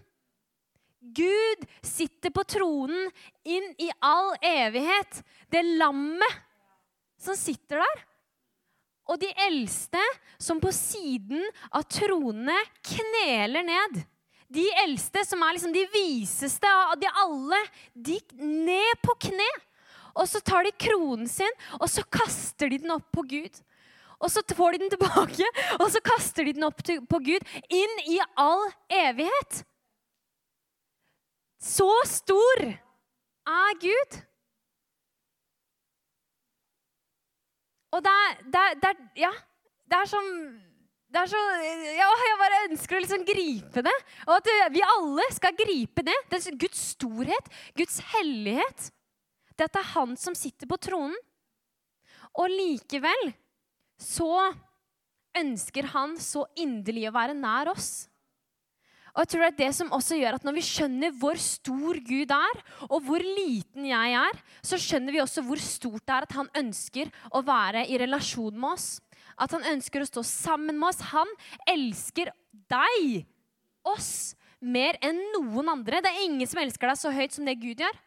Gud 1.00 1.64
sitter 1.86 2.32
på 2.36 2.44
tronen 2.44 3.08
inn 3.48 3.72
i 3.80 3.90
all 4.04 4.34
evighet. 4.44 5.22
Det 5.48 5.64
lammet 5.80 6.40
som 7.20 7.38
sitter 7.40 7.80
der. 7.84 8.06
Og 9.10 9.18
de 9.22 9.30
eldste 9.48 10.02
som 10.38 10.60
på 10.62 10.72
siden 10.76 11.42
av 11.72 11.88
tronene 11.90 12.58
kneler 12.86 13.66
ned. 13.66 14.04
De 14.50 14.66
eldste, 14.82 15.22
som 15.26 15.42
er 15.46 15.56
liksom 15.56 15.74
de 15.74 15.86
viseste 15.94 16.70
av 16.70 16.96
de 16.98 17.10
alle, 17.22 17.58
de 17.94 18.18
ned 18.42 19.02
på 19.06 19.14
kne. 19.30 19.50
Og 20.18 20.26
så 20.30 20.42
tar 20.42 20.66
de 20.66 20.74
kronen 20.74 21.30
sin, 21.30 21.52
og 21.78 21.86
så 21.90 22.02
kaster 22.10 22.72
de 22.72 22.80
den 22.82 22.94
opp 22.96 23.06
på 23.14 23.24
Gud. 23.30 23.60
Og 24.20 24.32
så 24.32 24.44
får 24.56 24.76
de 24.76 24.82
den 24.84 24.92
tilbake, 24.92 25.48
og 25.82 25.88
så 25.94 26.02
kaster 26.04 26.48
de 26.48 26.56
den 26.58 26.68
opp 26.68 26.84
til, 26.84 27.02
på 27.08 27.22
Gud. 27.24 27.46
Inn 27.72 28.00
i 28.12 28.20
all 28.40 28.66
evighet. 28.92 29.62
Så 31.60 31.90
stor 32.08 32.64
er 32.68 33.78
Gud. 33.80 34.18
Og 37.96 38.04
det 38.06 38.12
er, 38.14 38.42
det 38.46 38.64
er, 38.64 38.76
det 38.80 38.90
er 38.90 39.06
Ja, 39.18 39.32
det 39.90 40.02
er 40.04 40.10
som 40.10 40.28
det 41.10 41.24
er 41.24 41.30
så, 41.32 41.40
ja, 41.98 42.08
Jeg 42.22 42.38
bare 42.38 42.58
ønsker 42.68 43.00
å 43.00 43.02
liksom 43.02 43.24
gripe 43.26 43.82
det. 43.86 43.96
Og 44.28 44.36
at 44.36 44.50
vi 44.70 44.84
alle 44.86 45.26
skal 45.34 45.56
gripe 45.58 46.04
det. 46.06 46.14
Det 46.30 46.38
er 46.38 46.60
Guds 46.62 46.84
storhet, 46.94 47.50
Guds 47.78 47.98
hellighet. 48.12 48.92
Det 49.58 49.66
at 49.66 49.74
det 49.74 49.82
er 49.82 49.94
Han 49.96 50.14
som 50.22 50.38
sitter 50.38 50.70
på 50.70 50.78
tronen. 50.78 51.18
Og 52.38 52.54
likevel 52.54 53.32
så 54.00 54.50
ønsker 55.38 55.92
han 55.94 56.16
så 56.22 56.46
inderlig 56.58 57.10
å 57.10 57.16
være 57.16 57.36
nær 57.38 57.72
oss. 57.74 58.08
Og 59.10 59.24
jeg 59.24 59.32
tror 59.32 59.42
det 59.44 59.50
er 59.50 59.58
det 59.58 59.70
som 59.76 59.92
også 59.96 60.18
gjør 60.20 60.38
at 60.38 60.44
Når 60.46 60.56
vi 60.56 60.64
skjønner 60.64 61.16
hvor 61.20 61.40
stor 61.42 61.98
Gud 62.08 62.32
er, 62.32 62.60
og 62.88 63.02
hvor 63.04 63.24
liten 63.24 63.88
jeg 63.90 64.16
er, 64.16 64.42
så 64.64 64.80
skjønner 64.80 65.16
vi 65.16 65.22
også 65.24 65.44
hvor 65.44 65.62
stort 65.64 66.06
det 66.06 66.16
er 66.16 66.28
at 66.28 66.36
han 66.38 66.52
ønsker 66.62 67.12
å 67.36 67.42
være 67.46 67.88
i 67.90 68.00
relasjon 68.00 68.56
med 68.56 68.78
oss. 68.78 68.90
At 69.40 69.56
han 69.56 69.66
ønsker 69.74 70.04
å 70.04 70.10
stå 70.10 70.24
sammen 70.28 70.78
med 70.80 70.92
oss. 70.92 71.02
Han 71.12 71.32
elsker 71.68 72.32
deg, 72.72 73.26
oss, 73.88 74.38
mer 74.60 75.00
enn 75.04 75.20
noen 75.36 75.74
andre. 75.74 76.04
Det 76.04 76.12
er 76.12 76.28
ingen 76.28 76.48
som 76.50 76.62
elsker 76.62 76.92
deg 76.92 77.02
så 77.02 77.12
høyt 77.16 77.36
som 77.36 77.48
det 77.48 77.58
Gud 77.60 77.82
gjør. 77.82 78.00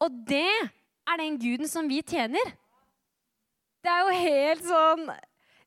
Og 0.00 0.20
det 0.28 0.48
er 1.10 1.22
den 1.22 1.38
guden 1.40 1.68
som 1.70 1.88
vi 1.90 2.00
tjener. 2.02 2.52
Det 3.80 3.90
er 3.90 4.00
jo 4.04 4.22
helt 4.26 4.64
sånn 4.66 5.10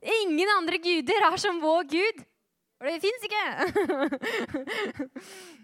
Ingen 0.04 0.50
andre 0.58 0.78
guder 0.84 1.24
er 1.30 1.38
som 1.40 1.62
vår 1.64 1.86
Gud. 1.88 2.18
For 2.76 2.90
det 2.92 3.00
fins 3.00 3.24
ikke. 3.24 3.46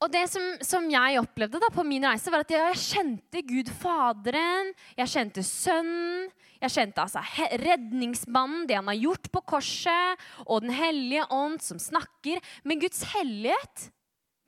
Og 0.00 0.08
det 0.08 0.22
som, 0.32 0.44
som, 0.64 0.86
jeg 0.88 1.18
opplevde 1.20 1.58
da 1.60 1.68
på 1.74 1.82
min 1.84 2.06
reise, 2.08 2.30
var 2.32 2.46
at 2.46 2.52
jeg 2.54 2.78
kjente 2.80 3.42
Gud 3.44 3.68
Faderen, 3.82 4.70
jeg 4.96 5.12
kjente 5.12 5.42
Sønnen, 5.44 6.30
jeg 6.60 6.72
kjente 6.72 7.02
altså 7.02 7.20
redningsmannen, 7.60 8.66
det 8.68 8.78
han 8.78 8.88
har 8.88 9.00
gjort 9.00 9.28
på 9.32 9.42
korset, 9.56 10.22
og 10.46 10.62
Den 10.64 10.72
hellige 10.76 11.26
ånd 11.32 11.60
som 11.64 11.80
snakker. 11.80 12.40
Men 12.64 12.80
Guds 12.80 13.02
hellighet, 13.12 13.90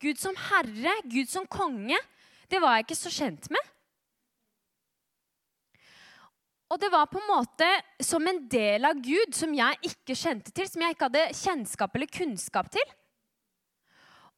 Gud 0.00 0.20
som 0.20 0.36
herre, 0.48 0.94
Gud 1.10 1.28
som 1.28 1.48
konge, 1.48 2.00
det 2.52 2.60
var 2.60 2.76
jeg 2.76 2.86
ikke 2.86 3.00
så 3.00 3.12
kjent 3.12 3.48
med. 3.52 3.68
Og 6.72 6.80
det 6.80 6.88
var 6.92 7.08
på 7.10 7.20
en 7.20 7.28
måte 7.28 7.68
som 8.00 8.24
en 8.28 8.40
del 8.48 8.86
av 8.88 9.00
Gud 9.04 9.34
som 9.36 9.52
jeg 9.56 9.90
ikke 9.90 10.16
kjente 10.16 10.54
til, 10.56 10.68
som 10.68 10.84
jeg 10.84 10.94
ikke 10.94 11.08
hadde 11.10 11.24
kjennskap 11.36 11.96
eller 11.98 12.12
kunnskap 12.12 12.70
til. 12.72 12.94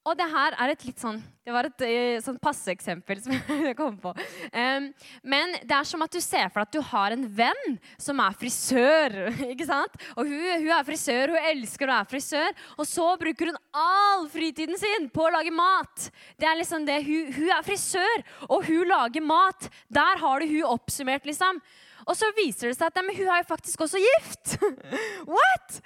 Og 0.05 0.17
det 0.19 0.27
her 0.29 0.55
er 0.61 0.73
et 0.75 0.83
litt 0.85 1.01
sånn 1.01 1.17
Det 1.45 1.53
var 1.53 1.65
et 1.65 1.85
uh, 1.85 2.23
sånn 2.25 2.37
passeeksempel 2.41 3.21
som 3.25 3.35
jeg 3.69 3.77
kom 3.77 3.97
på. 4.01 4.13
Um, 4.53 4.91
men 5.25 5.55
det 5.65 5.77
er 5.77 5.89
som 5.89 6.05
at 6.05 6.13
du 6.13 6.21
ser 6.21 6.51
for 6.53 6.61
deg 6.61 6.69
at 6.69 6.77
du 6.77 6.89
har 6.91 7.15
en 7.15 7.25
venn 7.41 7.79
som 8.01 8.21
er 8.25 8.37
frisør. 8.41 9.17
ikke 9.53 9.69
sant? 9.69 9.97
Og 10.17 10.29
hun, 10.29 10.45
hun, 10.51 10.71
er 10.77 10.89
frisør, 10.89 11.35
hun 11.35 11.49
elsker 11.53 11.89
å 11.89 11.95
være 11.99 12.11
frisør. 12.13 12.61
Og 12.79 12.89
så 12.89 13.07
bruker 13.21 13.53
hun 13.53 13.61
all 13.77 14.29
fritiden 14.33 14.81
sin 14.81 15.09
på 15.13 15.25
å 15.25 15.33
lage 15.37 15.53
mat. 15.55 16.09
Det 16.41 16.49
er 16.49 16.61
liksom 16.61 16.85
det, 16.89 17.01
Hun, 17.05 17.33
hun 17.37 17.55
er 17.57 17.65
frisør, 17.67 18.25
og 18.49 18.69
hun 18.69 18.85
lager 18.89 19.25
mat. 19.25 19.69
Der 19.93 20.21
har 20.21 20.41
du 20.41 20.49
hun 20.53 20.77
oppsummert, 20.77 21.29
liksom. 21.29 21.61
Og 22.05 22.17
så 22.19 22.29
viser 22.37 22.69
det 22.71 22.77
seg 22.77 22.91
at 22.91 23.01
hun 23.01 23.29
er 23.29 23.41
jo 23.41 23.49
faktisk 23.49 23.85
også 23.87 24.01
gift. 24.01 24.57
What? 25.35 25.81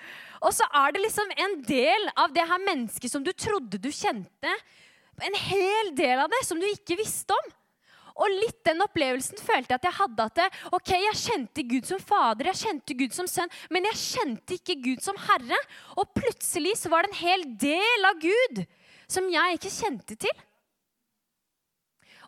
Og 0.45 0.55
så 0.55 0.67
er 0.81 0.95
det 0.95 1.03
liksom 1.03 1.31
en 1.35 1.57
del 1.67 2.11
av 2.15 2.35
det 2.35 2.45
her 2.47 2.63
mennesket 2.63 3.13
som 3.13 3.25
du 3.25 3.33
trodde 3.35 3.81
du 3.83 3.89
kjente. 3.91 4.53
En 5.25 5.39
hel 5.49 5.95
del 5.99 6.21
av 6.23 6.31
det 6.31 6.45
som 6.47 6.61
du 6.61 6.67
ikke 6.69 6.99
visste 7.01 7.35
om. 7.35 7.55
Og 8.19 8.35
litt 8.35 8.59
den 8.67 8.83
opplevelsen 8.83 9.39
følte 9.39 9.75
jeg 9.75 9.79
at 9.79 9.87
jeg 9.87 9.99
hadde. 10.01 10.25
at 10.25 10.39
det, 10.41 10.49
ok, 10.75 10.91
Jeg 10.91 11.21
kjente 11.23 11.63
Gud 11.63 11.87
som 11.87 12.01
fader, 12.03 12.51
jeg 12.51 12.63
kjente 12.65 12.95
Gud 12.99 13.15
som 13.15 13.27
sønn, 13.31 13.51
men 13.71 13.87
jeg 13.91 14.01
kjente 14.03 14.59
ikke 14.59 14.79
Gud 14.83 15.03
som 15.03 15.19
herre. 15.29 15.59
Og 15.97 16.11
plutselig 16.15 16.77
så 16.83 16.91
var 16.91 17.03
det 17.03 17.13
en 17.13 17.23
hel 17.23 17.47
del 17.59 18.11
av 18.11 18.19
Gud 18.19 18.65
som 19.09 19.29
jeg 19.31 19.59
ikke 19.59 19.73
kjente 19.73 20.19
til. 20.19 20.45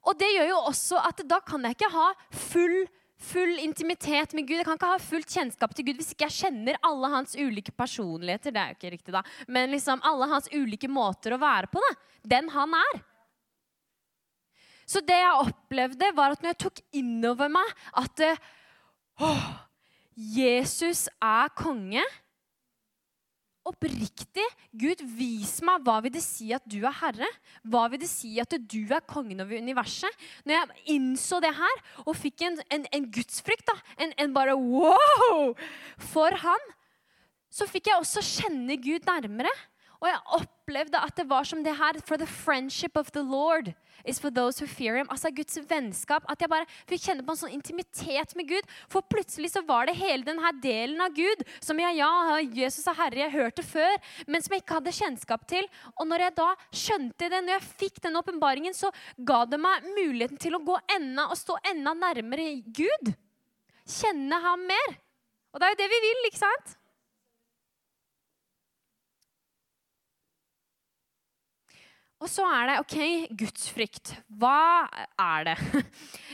Og 0.09 0.17
det 0.17 0.31
gjør 0.33 0.49
jo 0.49 0.61
også 0.71 1.01
at 1.11 1.21
da 1.29 1.41
kan 1.45 1.65
jeg 1.67 1.77
ikke 1.77 1.93
ha 1.93 2.09
full 2.33 2.87
full 3.21 3.59
intimitet 3.61 4.33
med 4.37 4.47
Gud. 4.49 4.59
Jeg 4.61 4.67
kan 4.67 4.79
ikke 4.79 4.93
ha 4.95 5.03
fullt 5.03 5.31
kjennskap 5.31 5.75
til 5.77 5.87
Gud 5.89 6.01
hvis 6.01 6.13
ikke 6.15 6.27
jeg 6.29 6.39
kjenner 6.47 6.81
alle 6.87 7.13
hans 7.13 7.37
ulike 7.37 7.75
personligheter. 7.77 8.55
Det 8.55 8.63
er 8.63 8.73
jo 8.73 8.79
ikke 8.79 8.93
riktig 8.97 9.15
da. 9.15 9.23
Men 9.49 9.73
liksom 9.75 10.03
alle 10.09 10.29
hans 10.33 10.49
ulike 10.55 10.91
måter 10.91 11.37
å 11.37 11.41
være 11.43 11.71
på. 11.73 11.83
da. 11.85 11.95
Den 12.35 12.51
han 12.55 12.77
er. 12.81 13.01
Så 14.91 15.03
det 15.07 15.21
jeg 15.21 15.43
opplevde, 15.45 16.09
var 16.17 16.35
at 16.35 16.43
når 16.43 16.55
jeg 16.55 16.63
tok 16.65 16.81
innover 16.99 17.53
meg 17.53 17.69
at 18.01 18.25
åh, 19.23 19.45
Jesus 20.19 21.07
er 21.23 21.53
konge 21.57 22.03
oppriktig 23.71 24.47
Gud, 24.77 25.03
vis 25.17 25.59
meg 25.67 25.85
hva 25.87 25.99
vil 26.05 26.13
det 26.15 26.23
si 26.25 26.51
at 26.55 26.65
du 26.69 26.79
er 26.83 26.97
herre? 27.01 27.29
Hva 27.67 27.87
vil 27.93 28.03
det 28.03 28.11
si 28.11 28.35
at 28.43 28.55
du 28.59 28.81
er 28.91 29.05
kongen 29.09 29.43
over 29.43 29.59
universet? 29.61 30.11
Når 30.45 30.57
jeg 30.57 30.97
innså 30.97 31.41
det 31.43 31.53
her 31.57 31.83
og 32.05 32.15
fikk 32.19 32.47
en, 32.47 32.61
en, 32.75 32.87
en 32.93 33.09
gudsfrykt, 33.15 33.67
da, 33.71 33.77
en, 33.99 34.15
en, 34.21 34.35
bare 34.37 34.57
wow 34.59 35.55
for 36.11 36.37
han, 36.45 36.71
så 37.51 37.67
fikk 37.67 37.91
jeg 37.91 37.99
også 37.99 38.23
kjenne 38.25 38.79
Gud 38.83 39.07
nærmere. 39.09 39.53
Og 40.01 40.09
jeg 40.09 40.21
opplevde 40.41 41.01
at 41.05 41.17
det 41.19 41.27
var 41.29 41.45
som 41.45 41.63
det 41.65 41.77
her 41.77 41.99
For 42.09 42.17
the 42.17 42.27
friendship 42.29 42.97
of 42.97 43.13
the 43.13 43.23
Lord 43.23 43.75
is 44.09 44.19
for 44.19 44.31
those 44.31 44.59
who 44.59 44.67
fear 44.67 44.97
him. 44.97 45.09
Altså 45.11 45.31
Guds 45.31 45.59
vennskap. 45.69 46.25
At 46.33 46.41
jeg 46.41 46.49
bare 46.49 46.69
fikk 46.89 47.03
kjenne 47.05 47.25
på 47.27 47.35
en 47.35 47.41
sånn 47.43 47.53
intimitet 47.53 48.33
med 48.39 48.49
Gud. 48.49 48.71
For 48.89 49.05
plutselig 49.05 49.53
så 49.53 49.63
var 49.67 49.91
det 49.91 49.99
hele 50.01 50.25
denne 50.25 50.53
delen 50.63 51.03
av 51.05 51.13
Gud 51.17 51.45
som 51.61 51.79
jeg, 51.81 51.99
ja, 52.01 52.39
Jesus 52.41 52.89
er 52.89 52.97
Herre, 52.97 53.21
jeg 53.27 53.35
hørte 53.35 53.65
før, 53.67 53.99
men 54.27 54.41
som 54.41 54.57
jeg 54.57 54.65
ikke 54.65 54.79
hadde 54.79 54.97
kjennskap 54.97 55.45
til. 55.51 55.69
Og 56.01 56.09
når 56.09 56.27
jeg 56.27 56.37
da 56.41 56.49
skjønte 56.73 57.29
det, 57.29 57.45
når 57.45 57.59
jeg 57.59 57.71
fikk 57.85 58.03
den 58.09 58.17
åpenbaringen, 58.23 58.77
så 58.77 58.89
ga 59.17 59.43
det 59.45 59.61
meg 59.61 59.85
muligheten 59.93 60.41
til 60.41 60.57
å 60.57 60.65
gå 60.65 60.81
enda 60.97 61.29
og 61.29 61.39
stå 61.39 61.61
enda 61.75 61.93
nærmere 61.99 62.55
Gud. 62.65 63.13
Kjenne 64.01 64.41
ham 64.49 64.65
mer. 64.65 65.01
Og 65.51 65.61
det 65.61 65.67
er 65.67 65.75
jo 65.75 65.83
det 65.83 65.93
vi 65.93 66.05
vil, 66.07 66.29
ikke 66.31 66.41
sant? 66.41 66.77
Og 72.21 72.29
så 72.29 72.45
er 72.45 72.69
det 72.69 72.77
OK, 72.83 72.97
gudsfrykt. 73.43 74.13
Hva 74.41 74.87
er 75.21 75.53
det? 75.53 75.59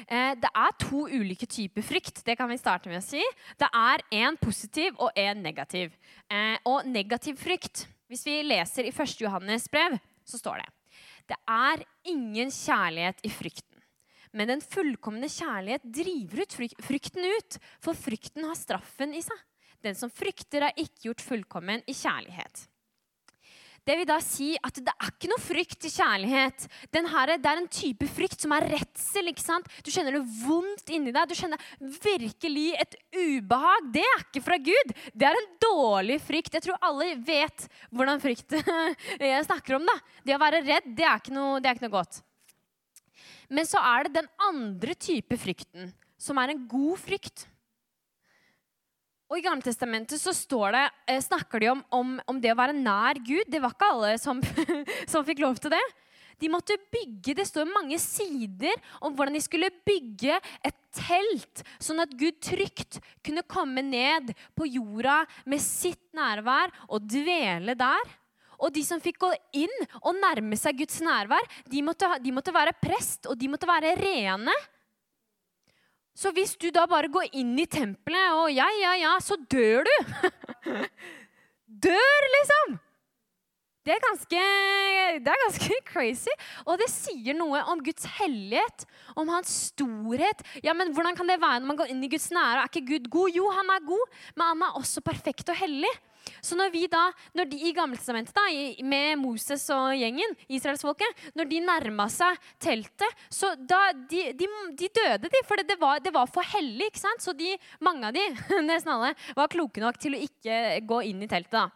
Eh, 0.06 0.36
det 0.38 0.46
er 0.54 0.74
to 0.78 1.06
ulike 1.10 1.48
typer 1.50 1.82
frykt. 1.82 2.20
Det 2.22 2.36
kan 2.38 2.46
vi 2.46 2.58
starte 2.60 2.86
med 2.86 3.00
å 3.00 3.02
si. 3.02 3.22
Det 3.58 3.66
er 3.74 4.04
en 4.20 4.36
positiv 4.38 4.94
og 5.02 5.16
en 5.18 5.40
negativ. 5.42 5.96
Eh, 6.30 6.54
og 6.68 6.86
negativ 6.86 7.40
frykt 7.40 7.88
Hvis 8.06 8.22
vi 8.28 8.36
leser 8.46 8.86
i 8.86 8.92
1. 8.92 9.16
Johannes 9.24 9.66
brev, 9.72 9.96
så 10.22 10.38
står 10.38 10.62
det 10.62 10.68
Det 11.32 11.38
er 11.50 11.82
ingen 12.12 12.52
kjærlighet 12.54 13.24
i 13.26 13.32
frykten. 13.34 13.82
Men 14.36 14.52
den 14.52 14.62
fullkomne 14.62 15.26
kjærlighet 15.32 15.90
driver 15.90 16.44
ut 16.44 16.56
frykten 16.86 17.26
ut, 17.26 17.58
for 17.82 17.98
frykten 17.98 18.46
har 18.46 18.54
straffen 18.60 19.16
i 19.16 19.24
seg. 19.26 19.42
Den 19.82 19.98
som 19.98 20.12
frykter, 20.12 20.68
er 20.68 20.78
ikke 20.78 21.08
gjort 21.08 21.24
fullkommen 21.24 21.82
i 21.88 21.96
kjærlighet. 21.96 22.66
Det 23.86 23.94
vil 24.00 24.08
da 24.08 24.16
si 24.24 24.48
at 24.66 24.80
det 24.82 24.90
er 24.90 25.12
ikke 25.12 25.28
noe 25.30 25.42
frykt 25.42 25.78
til 25.84 25.92
kjærlighet. 25.94 26.64
Her, 27.06 27.32
det 27.38 27.50
er 27.50 27.60
en 27.60 27.68
type 27.70 28.08
frykt 28.10 28.42
som 28.42 28.54
er 28.56 28.66
redsel. 28.72 29.30
ikke 29.30 29.44
sant? 29.44 29.68
Du 29.86 29.92
kjenner 29.94 30.16
det 30.16 30.24
vondt 30.42 30.90
inni 30.90 31.14
deg. 31.14 31.30
Du 31.30 31.38
kjenner 31.38 31.62
virkelig 32.02 32.72
et 32.82 32.96
ubehag. 33.14 33.90
Det 33.94 34.02
er 34.02 34.24
ikke 34.24 34.42
fra 34.42 34.58
Gud. 34.58 34.94
Det 35.14 35.28
er 35.28 35.38
en 35.38 35.50
dårlig 35.62 36.18
frykt. 36.24 36.58
Jeg 36.58 36.66
tror 36.66 36.82
alle 36.82 37.12
vet 37.28 37.68
hvordan 37.94 38.22
frykt 38.22 38.58
jeg 39.22 39.46
snakker 39.46 39.78
om. 39.78 39.86
da. 39.86 39.98
Det 40.26 40.34
å 40.34 40.42
være 40.42 40.64
redd, 40.66 40.90
det 40.98 41.06
er 41.06 41.22
ikke 41.22 41.36
noe, 41.36 41.60
er 41.62 41.76
ikke 41.76 41.86
noe 41.86 41.98
godt. 42.00 42.22
Men 43.46 43.68
så 43.70 43.78
er 43.94 44.06
det 44.08 44.18
den 44.18 44.32
andre 44.42 44.96
type 44.98 45.38
frykten, 45.38 45.92
som 46.18 46.42
er 46.42 46.50
en 46.50 46.66
god 46.66 46.98
frykt. 46.98 47.46
Og 49.26 49.40
I 49.40 49.42
Gammeltestamentet 49.42 50.22
så 50.22 50.30
det, 50.30 50.90
eh, 51.08 51.20
snakker 51.20 51.60
de 51.60 51.70
om, 51.72 51.84
om, 51.90 52.20
om, 52.30 52.40
det 52.40 52.52
å 52.52 52.58
være 52.58 52.76
nær 52.76 53.18
Gud. 53.18 53.48
Det 53.50 53.60
var 53.62 53.74
ikke 53.74 53.88
alle 53.90 54.18
som, 54.22 54.42
som, 55.10 55.24
fikk 55.26 55.42
lov 55.42 55.58
til 55.58 55.74
det. 55.74 55.82
De 56.38 56.50
måtte 56.52 56.76
bygge, 56.92 57.34
Det 57.34 57.46
står 57.48 57.66
mange 57.66 57.98
sider 57.98 58.76
om 59.00 59.14
hvordan 59.16 59.34
de 59.34 59.40
skulle 59.40 59.72
bygge 59.88 60.36
et 60.62 60.76
telt, 60.94 61.64
sånn 61.80 62.04
at 62.04 62.12
Gud 62.12 62.38
trygt 62.44 63.00
kunne 63.24 63.42
komme 63.42 63.82
ned 63.82 64.34
på 64.54 64.68
jorda 64.68 65.24
med 65.48 65.64
sitt 65.64 66.12
nærvær 66.14 66.70
og 66.86 67.08
dvele 67.08 67.74
der. 67.74 68.14
Og 68.62 68.72
de 68.72 68.84
som 68.86 69.02
fikk 69.02 69.18
gå 69.24 69.32
inn 69.58 69.74
og 70.02 70.14
nærme 70.20 70.56
seg 70.60 70.78
Guds 70.78 71.00
nærvær, 71.04 71.44
de 71.66 71.82
måtte, 71.84 72.08
de 72.22 72.32
måtte 72.32 72.54
være 72.54 72.76
prest, 72.78 73.26
og 73.26 73.36
de 73.40 73.50
måtte 73.50 73.68
være 73.68 73.96
rene. 73.98 74.54
Så 76.16 76.32
hvis 76.32 76.56
du 76.56 76.70
da 76.72 76.86
bare 76.88 77.12
går 77.12 77.28
inn 77.36 77.52
i 77.60 77.68
tempelet 77.68 78.38
og 78.40 78.48
ja, 78.54 78.66
ja, 78.80 78.94
ja, 79.02 79.12
så 79.20 79.36
dør 79.36 79.84
du. 79.84 79.94
dør, 81.86 82.28
liksom! 82.38 82.78
Det 83.86 83.94
er, 83.94 84.00
ganske, 84.02 84.38
det 85.22 85.30
er 85.30 85.42
ganske 85.44 85.76
crazy. 85.92 86.32
Og 86.64 86.80
det 86.80 86.88
sier 86.90 87.36
noe 87.38 87.60
om 87.70 87.78
Guds 87.86 88.08
hellighet, 88.16 88.82
om 89.14 89.28
hans 89.30 89.52
storhet. 89.68 90.42
Ja, 90.64 90.74
men 90.74 90.90
Hvordan 90.96 91.14
kan 91.14 91.30
det 91.30 91.36
være 91.38 91.60
når 91.60 91.70
man 91.70 91.78
går 91.78 91.92
inn 91.92 92.02
i 92.02 92.10
Guds 92.10 92.26
nære? 92.34 92.64
Er 92.64 92.72
ikke 92.72 92.88
Gud 92.88 93.06
god? 93.12 93.36
Jo, 93.36 93.46
han 93.54 93.70
er 93.76 93.86
god, 93.86 94.18
men 94.34 94.48
han 94.48 94.64
er 94.66 94.80
også 94.80 95.04
perfekt 95.06 95.52
og 95.54 95.60
hellig. 95.60 95.92
Så 96.42 96.58
når 96.58 96.72
vi 96.74 96.84
da, 96.90 97.04
når 97.36 97.48
de 97.50 97.58
i 97.68 97.72
Gammeltestamentet 97.76 98.82
med 98.86 99.18
Moses 99.20 99.64
og 99.74 99.94
gjengen, 99.98 100.34
israelsfolket, 100.48 101.24
når 101.38 101.50
de 101.50 101.62
nærma 101.64 102.08
seg 102.12 102.38
teltet, 102.62 103.24
så 103.32 103.54
da, 103.58 103.80
de, 104.10 104.28
de, 104.38 104.50
de 104.78 104.90
døde, 105.00 105.30
de. 105.32 105.42
For 105.46 105.62
det 105.62 105.78
var, 105.80 106.02
det 106.02 106.12
var 106.14 106.30
for 106.30 106.46
hellig. 106.56 106.90
ikke 106.90 107.02
sant? 107.02 107.24
Så 107.24 107.34
de, 107.36 107.54
mange 107.84 108.10
av 108.10 108.16
de, 108.16 108.24
nesten 108.68 108.94
alle, 108.94 109.14
var 109.38 109.50
kloke 109.52 109.82
nok 109.82 109.98
til 110.02 110.16
å 110.16 110.22
ikke 110.28 110.80
gå 110.86 111.02
inn 111.10 111.24
i 111.26 111.30
teltet. 111.30 111.56
da. 111.56 111.68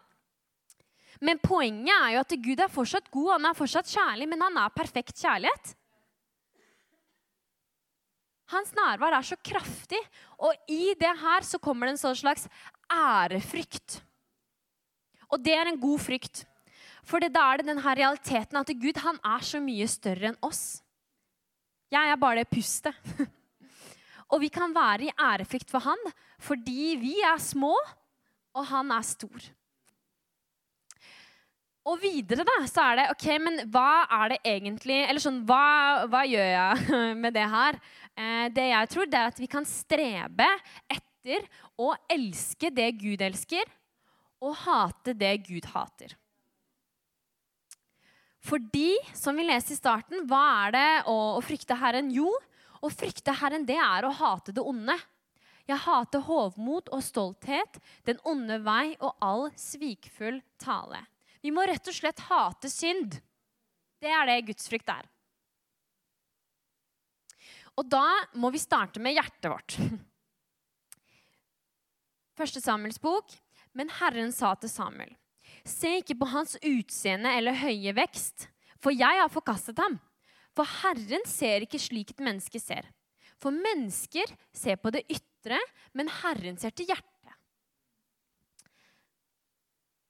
Men 1.20 1.40
poenget 1.42 1.92
er 1.92 2.14
jo 2.14 2.22
at 2.22 2.38
Gud 2.40 2.62
er 2.64 2.72
fortsatt 2.72 3.10
god, 3.12 3.34
han 3.36 3.50
er 3.50 3.58
fortsatt 3.58 3.90
kjærlig, 3.92 4.28
men 4.30 4.40
han 4.40 4.56
er 4.62 4.72
perfekt 4.72 5.20
kjærlighet. 5.20 5.74
Hans 8.50 8.72
nærvær 8.74 9.14
er 9.14 9.26
så 9.26 9.36
kraftig, 9.46 10.00
og 10.42 10.70
i 10.72 10.94
det 10.98 11.12
her 11.20 11.44
så 11.46 11.60
kommer 11.62 11.86
det 11.86 11.94
en 11.94 12.00
sånn 12.00 12.18
slags 12.18 12.48
ærefrykt. 12.90 14.00
Og 15.30 15.42
det 15.42 15.54
er 15.56 15.70
en 15.70 15.80
god 15.80 16.00
frykt. 16.02 16.44
For 17.06 17.22
da 17.22 17.46
er 17.52 17.60
det 17.60 17.70
denne 17.70 17.94
realiteten 17.96 18.60
at 18.60 18.72
Gud 18.82 18.98
han 19.02 19.18
er 19.24 19.44
så 19.46 19.60
mye 19.62 19.86
større 19.90 20.32
enn 20.32 20.40
oss. 20.44 20.80
Jeg 21.90 22.10
er 22.10 22.18
bare 22.20 22.42
det 22.42 22.50
pustet. 22.52 22.94
Og 24.30 24.42
vi 24.44 24.50
kan 24.52 24.70
være 24.74 25.08
i 25.08 25.14
ærefrykt 25.18 25.72
for 25.72 25.82
han 25.82 26.12
fordi 26.40 26.94
vi 27.00 27.16
er 27.26 27.40
små, 27.42 27.74
og 28.56 28.62
han 28.70 28.92
er 28.94 29.02
stor. 29.04 29.48
Og 31.90 31.98
videre 32.00 32.44
da, 32.46 32.54
så 32.68 32.84
er 32.90 32.98
det 32.98 33.08
OK, 33.12 33.26
men 33.42 33.58
hva 33.72 34.04
er 34.20 34.32
det 34.34 34.38
egentlig 34.46 34.98
Eller 35.02 35.22
sånn, 35.22 35.40
hva, 35.48 36.06
hva 36.12 36.22
gjør 36.28 36.48
jeg 36.50 36.98
med 37.22 37.34
det 37.34 37.46
her? 37.54 37.78
Eh, 38.14 38.46
det 38.54 38.66
jeg 38.70 38.90
tror, 38.94 39.10
det 39.10 39.20
er 39.20 39.30
at 39.32 39.40
vi 39.40 39.48
kan 39.50 39.66
strebe 39.68 40.48
etter 40.92 41.46
å 41.80 41.92
elske 42.10 42.70
det 42.72 42.90
Gud 43.00 43.24
elsker, 43.24 43.64
og 44.40 44.56
hate 44.64 45.14
det 45.16 45.34
Gud 45.46 45.68
hater. 45.74 46.16
Fordi, 48.40 48.94
som 49.12 49.36
vi 49.36 49.44
leser 49.44 49.74
i 49.74 49.78
starten, 49.78 50.24
hva 50.28 50.42
er 50.64 50.74
det 50.76 50.88
å, 51.12 51.16
å 51.36 51.40
frykte 51.44 51.76
Herren? 51.76 52.08
Jo, 52.14 52.30
å 52.80 52.88
frykte 52.88 53.34
Herren, 53.36 53.66
det 53.68 53.76
er 53.76 54.06
å 54.08 54.14
hate 54.16 54.54
det 54.56 54.64
onde. 54.64 54.96
Jeg 55.68 55.84
hater 55.84 56.24
hovmod 56.24 56.88
og 56.90 57.02
stolthet, 57.04 57.76
den 58.08 58.18
onde 58.26 58.58
vei 58.64 58.96
og 58.98 59.12
all 59.22 59.46
svikfull 59.60 60.40
tale. 60.58 61.04
Vi 61.44 61.52
må 61.54 61.64
rett 61.68 61.86
og 61.88 61.96
slett 61.96 62.24
hate 62.30 62.72
synd. 62.72 63.20
Det 64.00 64.08
er 64.08 64.26
det 64.28 64.40
gudsfrykt 64.48 64.90
er. 64.92 65.06
Og 67.78 67.86
da 67.88 68.06
må 68.40 68.50
vi 68.52 68.60
starte 68.60 69.00
med 69.00 69.14
hjertet 69.16 69.52
vårt. 69.52 69.76
Første 72.40 72.60
Samuels 72.64 73.00
bok. 73.00 73.30
Men 73.76 73.90
Herren 74.00 74.32
sa 74.34 74.54
til 74.58 74.72
Samuel, 74.72 75.12
se 75.66 76.00
ikke 76.00 76.18
på 76.18 76.30
hans 76.32 76.56
utseende 76.58 77.32
eller 77.38 77.58
høye 77.60 77.94
vekst, 77.96 78.48
for 78.82 78.94
jeg 78.96 79.20
har 79.22 79.30
forkastet 79.32 79.78
ham. 79.78 79.98
For 80.56 80.66
Herren 80.80 81.22
ser 81.28 81.66
ikke 81.66 81.78
slik 81.80 82.14
et 82.14 82.24
menneske 82.24 82.60
ser. 82.62 82.88
For 83.40 83.54
mennesker 83.54 84.28
ser 84.56 84.80
på 84.80 84.92
det 84.92 85.06
ytre, 85.08 85.60
men 85.96 86.10
Herren 86.20 86.58
ser 86.60 86.74
til 86.74 86.90
hjertet. 86.90 87.06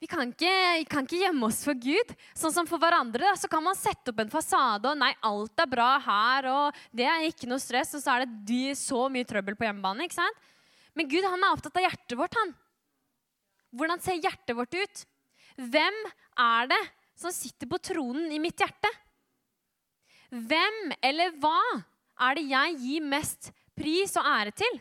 Vi 0.01 0.09
kan 0.09 0.31
ikke, 0.33 0.53
kan 0.89 1.05
ikke, 1.05 1.19
gjemme 1.21 1.51
oss 1.51 1.59
for 1.67 1.77
Gud. 1.77 2.15
Sånn 2.33 2.55
som 2.55 2.69
for 2.69 2.81
hverandre 2.81 3.21
da, 3.21 3.35
så 3.37 3.51
kan 3.53 3.61
man 3.61 3.77
sette 3.77 4.15
opp 4.15 4.23
en 4.23 4.33
fasade 4.33 4.89
og 4.89 4.97
nei, 4.97 5.11
alt 5.29 5.61
er 5.61 5.69
bra 5.69 5.91
her, 6.01 6.49
og 6.49 6.79
det 6.97 7.05
er 7.05 7.27
ikke 7.29 7.51
noe 7.51 7.61
stress, 7.61 7.93
og 7.99 8.01
så 8.01 8.17
er 8.17 8.25
det 8.25 8.79
så 8.81 9.05
mye 9.13 9.29
trøbbel 9.29 9.59
på 9.61 9.69
hjemmebane. 9.69 10.09
ikke 10.09 10.17
sant? 10.17 10.49
Men 10.97 11.11
Gud 11.11 11.29
han 11.29 11.45
er 11.45 11.53
opptatt 11.53 11.77
av 11.77 11.85
hjertet 11.85 12.17
vårt. 12.17 12.39
han. 12.41 12.57
Hvordan 13.71 14.03
ser 14.03 14.19
hjertet 14.19 14.57
vårt 14.57 14.75
ut? 14.75 15.05
Hvem 15.61 15.97
er 16.41 16.71
det 16.71 16.81
som 17.19 17.35
sitter 17.35 17.69
på 17.71 17.79
tronen 17.83 18.31
i 18.33 18.41
mitt 18.43 18.59
hjerte? 18.59 18.91
Hvem 20.31 20.95
eller 21.03 21.35
hva 21.43 21.59
er 22.27 22.39
det 22.39 22.47
jeg 22.51 22.79
gir 22.83 23.07
mest 23.07 23.51
pris 23.77 24.15
og 24.19 24.27
ære 24.27 24.55
til? 24.57 24.81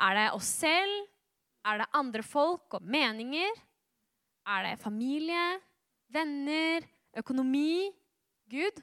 Er 0.00 0.16
det 0.16 0.28
oss 0.36 0.52
selv? 0.62 1.08
Er 1.68 1.82
det 1.82 1.90
andre 1.96 2.24
folk 2.24 2.78
og 2.78 2.84
meninger? 2.88 3.50
Er 4.48 4.64
det 4.64 4.80
familie? 4.80 5.60
Venner? 6.10 6.86
Økonomi? 7.20 7.90
Gud? 8.50 8.80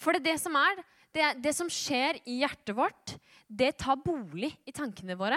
For 0.00 0.14
det 0.14 0.22
er 0.22 0.28
det 0.32 0.38
som 0.42 0.56
er. 0.58 0.82
Det, 1.12 1.26
det 1.44 1.52
som 1.52 1.68
skjer 1.68 2.22
i 2.24 2.38
hjertet 2.40 2.72
vårt, 2.74 3.16
det 3.46 3.74
tar 3.82 4.00
bolig 4.00 4.48
i 4.64 4.72
tankene 4.72 5.16
våre. 5.18 5.36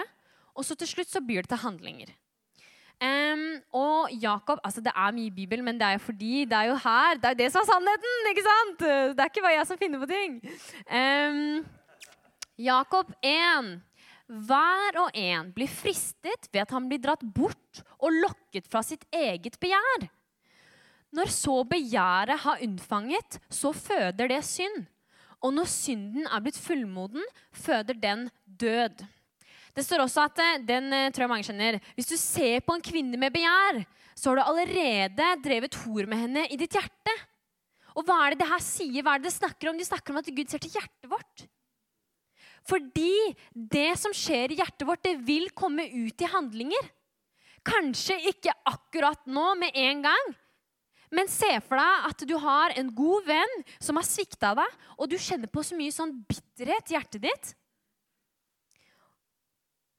Og 0.56 0.64
så 0.64 0.76
til 0.78 0.88
slutt 0.88 1.12
så 1.12 1.20
byr 1.20 1.44
det 1.44 1.52
til 1.52 1.62
handlinger. 1.62 2.12
Um, 2.96 3.60
og 3.76 4.08
Jakob 4.16 4.62
altså 4.64 4.80
Det 4.80 4.92
er 4.96 5.12
mye 5.12 5.28
i 5.28 5.34
Bibelen, 5.34 5.66
men 5.66 5.76
det 5.76 5.84
er 5.84 5.98
jo 5.98 6.04
fordi 6.06 6.46
det 6.48 6.56
er 6.56 6.70
jo 6.70 6.78
her 6.80 7.18
Det 7.20 7.28
er 7.28 7.34
jo 7.34 7.40
det 7.42 7.48
som 7.52 7.60
er 7.60 7.68
sannheten! 7.68 8.28
ikke 8.30 8.44
sant? 8.46 8.84
Det 9.12 9.20
er 9.20 9.28
ikke 9.28 9.42
bare 9.44 9.58
jeg 9.58 9.66
som 9.68 9.80
finner 9.82 10.00
på 10.00 10.08
ting. 10.08 10.38
Um, 10.88 11.66
Jakob 12.56 13.10
1. 13.20 13.68
Hver 14.48 14.96
og 15.02 15.10
en 15.12 15.50
blir 15.52 15.68
fristet 15.68 16.48
ved 16.48 16.62
at 16.64 16.72
han 16.72 16.88
blir 16.88 17.02
dratt 17.04 17.20
bort 17.36 17.82
og 18.00 18.16
lokket 18.16 18.64
fra 18.72 18.80
sitt 18.82 19.04
eget 19.12 19.60
begjær. 19.60 20.08
Når 21.14 21.30
så 21.30 21.60
begjæret 21.68 22.42
har 22.42 22.64
unnfanget, 22.64 23.38
så 23.52 23.74
føder 23.76 24.32
det 24.32 24.40
synd. 24.44 24.86
Og 25.44 25.52
når 25.54 25.68
synden 25.70 26.26
er 26.26 26.42
blitt 26.42 26.58
fullmoden, 26.58 27.22
føder 27.52 28.00
den 28.02 28.26
død. 28.46 29.04
Det 29.76 29.84
står 29.84 30.06
også 30.06 30.24
at 30.24 30.40
eh, 30.40 30.60
den 30.64 30.88
eh, 30.94 31.10
tror 31.12 31.26
jeg 31.26 31.32
mange 31.34 31.46
kjenner, 31.46 31.76
hvis 31.98 32.08
du 32.08 32.16
ser 32.16 32.62
på 32.64 32.76
en 32.76 32.84
kvinne 32.84 33.18
med 33.20 33.34
begjær, 33.34 33.82
så 34.16 34.30
har 34.30 34.38
du 34.38 34.46
allerede 34.46 35.26
drevet 35.44 35.76
hor 35.82 36.08
med 36.08 36.22
henne 36.22 36.46
i 36.48 36.56
ditt 36.56 36.78
hjerte. 36.78 37.12
Og 37.96 38.06
hva 38.08 38.22
er 38.22 38.32
det 38.32 38.40
det 38.40 38.48
her 38.48 38.64
sier? 38.64 39.04
Hva 39.04 39.16
er 39.16 39.20
det 39.20 39.28
det 39.28 39.36
snakker 39.36 39.68
om? 39.68 39.76
De 39.76 39.84
snakker 39.84 40.14
om 40.14 40.20
at 40.22 40.30
Gud 40.32 40.48
ser 40.48 40.62
til 40.64 40.72
hjertet 40.72 41.10
vårt. 41.10 41.44
Fordi 42.66 43.36
det 43.52 43.92
som 44.00 44.16
skjer 44.16 44.52
i 44.52 44.58
hjertet 44.58 44.86
vårt, 44.88 45.04
det 45.04 45.20
vil 45.28 45.52
komme 45.56 45.84
ut 45.92 46.24
i 46.24 46.32
handlinger. 46.32 46.88
Kanskje 47.66 48.16
ikke 48.32 48.56
akkurat 48.68 49.28
nå 49.28 49.52
med 49.60 49.76
en 49.76 50.02
gang. 50.08 50.34
Men 51.12 51.28
se 51.30 51.52
for 51.68 51.78
deg 51.78 52.08
at 52.08 52.24
du 52.26 52.34
har 52.42 52.74
en 52.80 52.88
god 52.96 53.28
venn 53.28 53.54
som 53.76 54.00
har 54.00 54.08
svikta 54.08 54.56
deg, 54.58 54.80
og 54.96 55.12
du 55.12 55.20
kjenner 55.20 55.52
på 55.52 55.62
så 55.64 55.76
mye 55.78 55.94
sånn 55.94 56.16
bitterhet 56.26 56.90
i 56.90 56.96
hjertet 56.96 57.28
ditt 57.28 57.54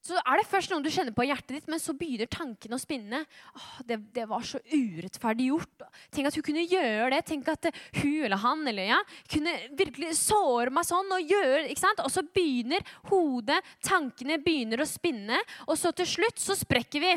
så 0.08 0.18
er 0.22 0.40
det 0.40 0.48
først 0.48 0.72
noen 0.72 0.84
du 0.84 0.90
kjenner 0.92 1.14
på 1.16 1.26
hjertet 1.28 1.54
ditt, 1.58 1.68
men 1.70 1.80
så 1.82 1.94
begynner 1.96 2.30
tankene 2.32 2.78
å 2.78 2.80
spinne. 2.80 3.22
Åh, 3.54 3.70
det, 3.88 3.98
det, 4.16 4.24
var 4.30 4.44
så 4.46 4.60
urettferdig 4.64 5.50
gjort. 5.50 5.86
Tenk 6.14 6.30
at 6.30 6.38
hun 6.38 6.46
kunne 6.46 6.64
gjøre 6.64 7.10
det. 7.14 7.22
Tenk 7.28 7.50
at 7.52 7.70
hun 8.00 8.24
eller 8.26 8.40
han 8.42 8.64
eller 8.70 8.92
ja, 8.94 9.00
kunne 9.28 9.54
virkelig 9.78 10.14
såre 10.20 10.72
meg 10.74 10.88
sånn. 10.88 11.12
Og 11.18 11.32
gjøre, 11.34 11.66
ikke 11.68 11.84
sant? 11.84 12.04
Og 12.04 12.12
så 12.14 12.24
begynner 12.24 12.84
hodet, 13.10 13.60
tankene 13.84 14.40
begynner 14.42 14.84
å 14.84 14.88
spinne, 14.88 15.42
og 15.68 15.76
så 15.80 15.92
til 15.96 16.08
slutt 16.08 16.40
så 16.40 16.56
sprekker 16.58 17.04
vi. 17.04 17.16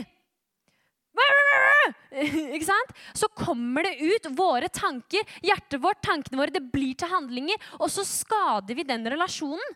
Ikke 2.56 2.66
sant? 2.66 2.94
Så 3.18 3.28
kommer 3.36 3.84
det 3.84 3.98
ut 4.00 4.30
våre 4.38 4.70
tanker, 4.72 5.28
hjertet 5.44 5.82
vårt, 5.84 6.00
tankene 6.06 6.40
våre. 6.40 6.54
Det 6.56 6.64
blir 6.72 6.96
til 6.98 7.12
handlinger, 7.12 7.60
og 7.80 7.92
så 7.92 8.06
skader 8.08 8.78
vi 8.78 8.88
den 8.88 9.04
relasjonen. 9.12 9.76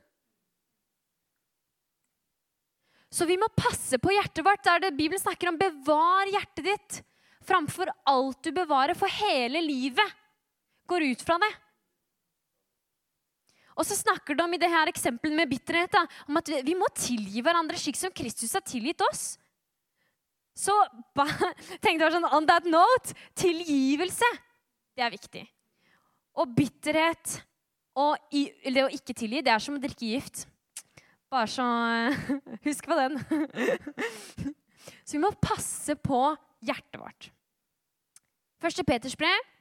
Så 3.15 3.27
vi 3.29 3.37
må 3.39 3.47
passe 3.55 3.99
på 4.01 4.11
hjertet 4.11 4.43
vårt. 4.43 4.63
Der 4.65 4.81
det 4.83 4.95
Bibelen 4.97 5.21
snakker 5.21 5.49
om 5.49 5.59
'bevar 5.59 6.27
hjertet 6.33 6.65
ditt' 6.67 7.03
framfor 7.45 7.91
alt 8.09 8.41
du 8.43 8.51
bevarer, 8.51 8.97
for 8.97 9.07
hele 9.07 9.61
livet 9.61 10.15
går 10.89 11.05
ut 11.11 11.21
fra 11.21 11.37
det. 11.37 11.51
Og 13.75 13.85
så 13.85 13.95
snakker 13.95 14.35
de 14.35 14.43
om 14.43 14.53
i 14.55 14.57
det 14.57 14.69
her 14.71 14.89
eksempelet 14.89 15.35
med 15.35 15.51
bitterhet 15.51 15.91
da, 15.91 16.05
om 16.27 16.39
at 16.39 16.49
vi 16.65 16.73
må 16.73 16.87
tilgi 16.95 17.43
hverandre 17.43 17.77
slik 17.77 17.99
som 17.99 18.13
Kristus 18.15 18.55
har 18.55 18.63
tilgitt 18.65 19.03
oss. 19.11 19.37
Så 20.55 20.73
tenkte 21.83 22.07
jeg 22.07 22.15
sånn, 22.15 22.29
on 22.31 22.47
that 22.47 22.65
note, 22.65 23.13
tilgivelse, 23.35 24.29
det 24.95 25.03
er 25.03 25.13
viktig. 25.13 25.43
Og 26.39 26.55
bitterhet 26.55 27.41
og 27.95 28.17
det 28.31 28.83
å 28.83 28.91
ikke 28.91 29.15
tilgi, 29.15 29.43
det 29.43 29.53
er 29.53 29.63
som 29.63 29.77
å 29.77 29.83
drikke 29.83 30.07
gift. 30.15 30.47
Bare 31.33 31.49
så 31.49 31.65
Husk 32.67 32.87
på 32.87 32.99
den. 32.99 33.19
Så 35.05 35.17
vi 35.17 35.21
må 35.21 35.31
passe 35.41 35.95
på 36.01 36.19
hjertet 36.65 36.97
vårt. 36.97 37.27
Første 38.61 38.85
Peters 38.85 39.17
brev. 39.17 39.51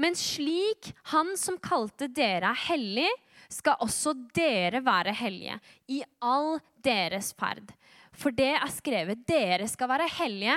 Men 0.00 0.16
slik 0.16 0.90
Han 1.12 1.34
som 1.40 1.56
kalte 1.60 2.08
dere 2.12 2.52
er 2.52 2.62
hellig, 2.66 3.08
skal 3.52 3.80
også 3.84 4.12
dere 4.36 4.82
være 4.84 5.14
hellige 5.16 5.56
i 5.92 6.02
all 6.24 6.58
deres 6.84 7.30
ferd. 7.38 7.70
For 8.16 8.34
det 8.34 8.54
er 8.56 8.72
skrevet 8.72 9.24
dere 9.28 9.68
skal 9.70 9.90
være 9.92 10.08
hellige, 10.18 10.56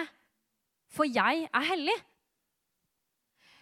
for 0.89 1.07
jeg 1.07 1.45
er 1.47 1.67
hellig. 1.69 1.95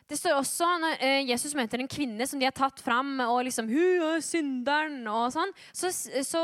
Det 0.08 0.16
står 0.16 0.38
også 0.38 0.68
når 0.80 1.02
eh, 1.04 1.26
Jesus 1.28 1.52
møter 1.58 1.82
en 1.84 1.90
kvinne 1.92 2.24
som 2.30 2.40
de 2.40 2.48
har 2.48 2.56
tatt 2.56 2.80
fram, 2.80 3.20
og 3.26 3.42
liksom 3.44 3.68
'Hun 3.68 4.06
er 4.08 4.22
synderen', 4.24 5.04
og 5.12 5.34
sånn. 5.36 5.52
Så, 5.76 5.92
så 6.24 6.42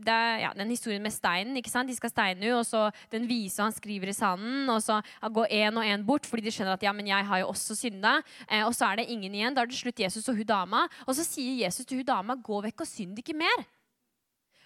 det 0.00 0.20
ja, 0.40 0.52
den 0.56 0.72
historien 0.72 1.02
med 1.02 1.12
steinen. 1.12 1.56
ikke 1.56 1.70
sant? 1.70 1.90
De 1.92 1.96
skal 1.96 2.10
steine 2.10 2.40
henne, 2.40 2.56
og 2.56 2.64
så 2.64 2.88
den 3.12 3.28
vise 3.28 3.60
han 3.60 3.72
skriver 3.72 4.08
i 4.08 4.16
sanden. 4.16 4.64
Og 4.72 4.80
så 4.80 5.02
går 5.20 5.52
én 5.52 5.76
og 5.76 5.84
én 5.84 6.06
bort, 6.06 6.24
fordi 6.24 6.48
de 6.48 6.54
skjønner 6.56 6.72
at 6.72 6.82
'ja, 6.82 6.92
men 6.92 7.06
jeg 7.06 7.26
har 7.26 7.38
jo 7.38 7.52
også 7.52 7.76
synda'. 7.76 8.22
Eh, 8.48 8.64
og 8.64 8.72
så 8.72 8.88
er 8.88 8.96
det 8.96 9.10
ingen 9.10 9.34
igjen. 9.34 9.54
Da 9.54 9.60
er 9.60 9.66
det 9.66 9.76
slutt 9.76 10.00
Jesus 10.00 10.28
og 10.28 10.36
hun 10.36 10.46
dama. 10.46 10.88
Og 11.06 11.14
så 11.14 11.24
sier 11.24 11.66
Jesus 11.66 11.84
til 11.84 11.98
hun 11.98 12.06
dama 12.06 12.34
'gå 12.34 12.62
vekk 12.64 12.80
og 12.80 12.86
synd 12.88 13.18
ikke 13.18 13.36
mer'. 13.36 13.66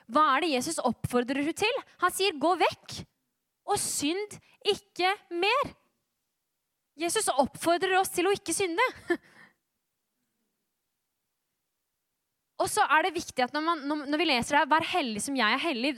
Hva 0.07 0.37
er 0.37 0.41
det 0.41 0.55
Jesus 0.55 0.79
oppfordrer 0.79 1.43
hun 1.43 1.53
til? 1.53 1.83
Han 1.99 2.13
sier 2.13 2.31
'gå 2.31 2.55
vekk 2.63 3.07
og 3.67 3.79
synd 3.79 4.39
ikke 4.63 5.11
mer'. 5.35 5.75
Jesus 6.97 7.29
oppfordrer 7.29 7.99
oss 8.01 8.13
til 8.15 8.29
å 8.29 8.35
ikke 8.35 8.55
synde. 8.57 8.85
Og 12.57 12.71
så 12.73 12.87
er 12.89 13.05
det 13.05 13.17
viktig 13.19 13.43
at 13.45 13.53
når, 13.53 13.65
man, 13.67 13.83
når, 14.09 14.17
vi 14.17 14.27
leser 14.31 14.57
det, 14.57 14.61
her, 14.63 14.69
'Vær 14.71 14.87
hellig 14.95 15.21
som 15.27 15.37
jeg 15.37 15.45
er 15.45 15.61
hellig', 15.61 15.93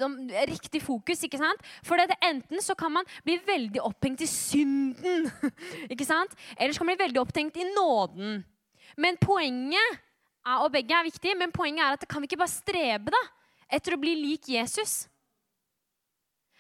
riktig 0.51 0.83
fokus. 0.83 1.23
ikke 1.23 1.39
sant? 1.39 1.63
For 1.87 1.95
det, 1.97 2.19
enten 2.19 2.63
så 2.63 2.75
kan 2.75 2.93
man 2.93 3.07
bli 3.25 3.39
veldig 3.47 3.83
opphengt 3.87 4.25
i 4.27 4.27
synden, 4.27 5.31
ikke 5.93 6.05
sant? 6.05 6.35
eller 6.59 6.75
så 6.75 6.83
kan 6.83 6.91
man 6.91 6.99
bli 6.99 7.05
veldig 7.07 7.23
opphengt 7.23 7.57
i 7.57 7.69
nåden. 7.71 8.43
Men 8.99 9.21
poenget 9.23 10.01
er, 10.43 10.59
og 10.59 10.73
begge 10.75 10.95
er 10.99 11.07
viktige, 11.07 11.39
men 11.39 11.55
poenget 11.55 11.85
er 11.85 11.95
at 11.95 12.09
kan 12.11 12.23
vi 12.23 12.27
ikke 12.27 12.43
bare 12.43 12.51
strebe 12.51 13.15
da, 13.15 13.23
etter 13.71 13.95
å 13.95 14.01
bli 14.03 14.17
lik 14.19 14.51
Jesus? 14.51 15.07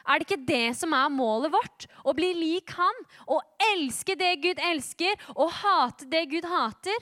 Er 0.09 0.21
det 0.21 0.29
ikke 0.29 0.49
det 0.49 0.77
som 0.79 0.94
er 0.97 1.12
målet 1.12 1.53
vårt? 1.53 1.85
Å 2.09 2.14
bli 2.16 2.33
lik 2.37 2.73
han? 2.79 3.05
Å 3.29 3.42
elske 3.75 4.16
det 4.16 4.33
Gud 4.40 4.62
elsker, 4.71 5.21
og 5.37 5.53
hate 5.61 6.09
det 6.09 6.25
Gud 6.33 6.49
hater? 6.49 6.97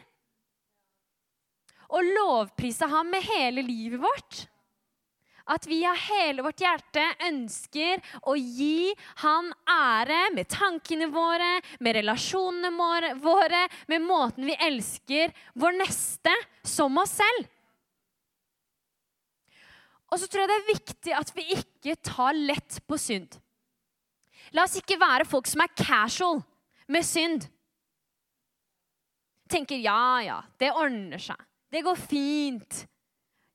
Å 1.87 2.03
lovprise 2.03 2.89
ham 2.91 3.13
med 3.15 3.23
hele 3.29 3.63
livet 3.63 4.03
vårt? 4.03 4.47
At 5.47 5.69
vi 5.71 5.85
av 5.87 5.95
hele 6.09 6.43
vårt 6.43 6.59
hjerte 6.59 7.05
ønsker 7.29 8.01
å 8.27 8.35
gi 8.35 8.91
han 9.23 9.53
ære 9.71 10.33
med 10.35 10.51
tankene 10.51 11.07
våre, 11.15 11.61
med 11.79 12.01
relasjonene 12.01 12.73
våre, 13.23 13.63
med 13.87 14.03
måten 14.03 14.49
vi 14.49 14.59
elsker 14.67 15.31
vår 15.55 15.79
neste 15.79 16.35
som 16.67 16.99
oss 16.99 17.15
selv. 17.21 17.47
Og 20.13 20.21
så 20.21 20.29
tror 20.31 20.45
jeg 20.45 20.51
det 20.51 20.57
er 20.59 20.71
viktig 20.71 21.15
at 21.19 21.33
vi 21.35 21.45
ikke 21.57 21.97
tar 22.07 22.37
lett 22.37 22.79
på 22.87 22.99
synd. 23.01 23.39
La 24.55 24.67
oss 24.67 24.77
ikke 24.79 24.99
være 25.01 25.27
folk 25.27 25.49
som 25.51 25.65
er 25.65 25.75
casual 25.75 26.41
med 26.93 27.07
synd. 27.07 27.47
Tenker 29.51 29.79
ja, 29.83 30.23
ja, 30.23 30.37
det 30.59 30.73
ordner 30.75 31.23
seg. 31.23 31.41
Det 31.73 31.83
går 31.87 31.99
fint. 31.99 32.85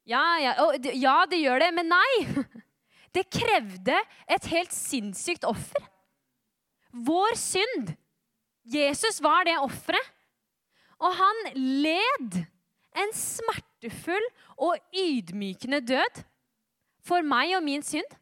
Ja, 0.08 0.24
ja, 0.42 0.54
ja, 0.92 1.16
det 1.30 1.40
gjør 1.40 1.64
det, 1.64 1.72
men 1.78 1.92
nei. 1.94 2.12
Det 3.12 3.26
krevde 3.28 3.98
et 4.32 4.46
helt 4.54 4.72
sinnssykt 4.72 5.44
offer. 5.44 5.84
Vår 6.96 7.36
synd. 7.36 7.90
Jesus 8.64 9.20
var 9.20 9.44
det 9.44 9.58
offeret. 9.60 10.06
Og 10.96 11.18
han 11.18 11.42
led 11.58 12.38
en 13.02 13.12
smertefull 13.12 14.30
og 14.56 14.80
ydmykende 14.96 15.82
død 15.84 16.22
for 17.06 17.26
meg 17.26 17.56
og 17.58 17.64
min 17.66 17.84
synd. 17.86 18.18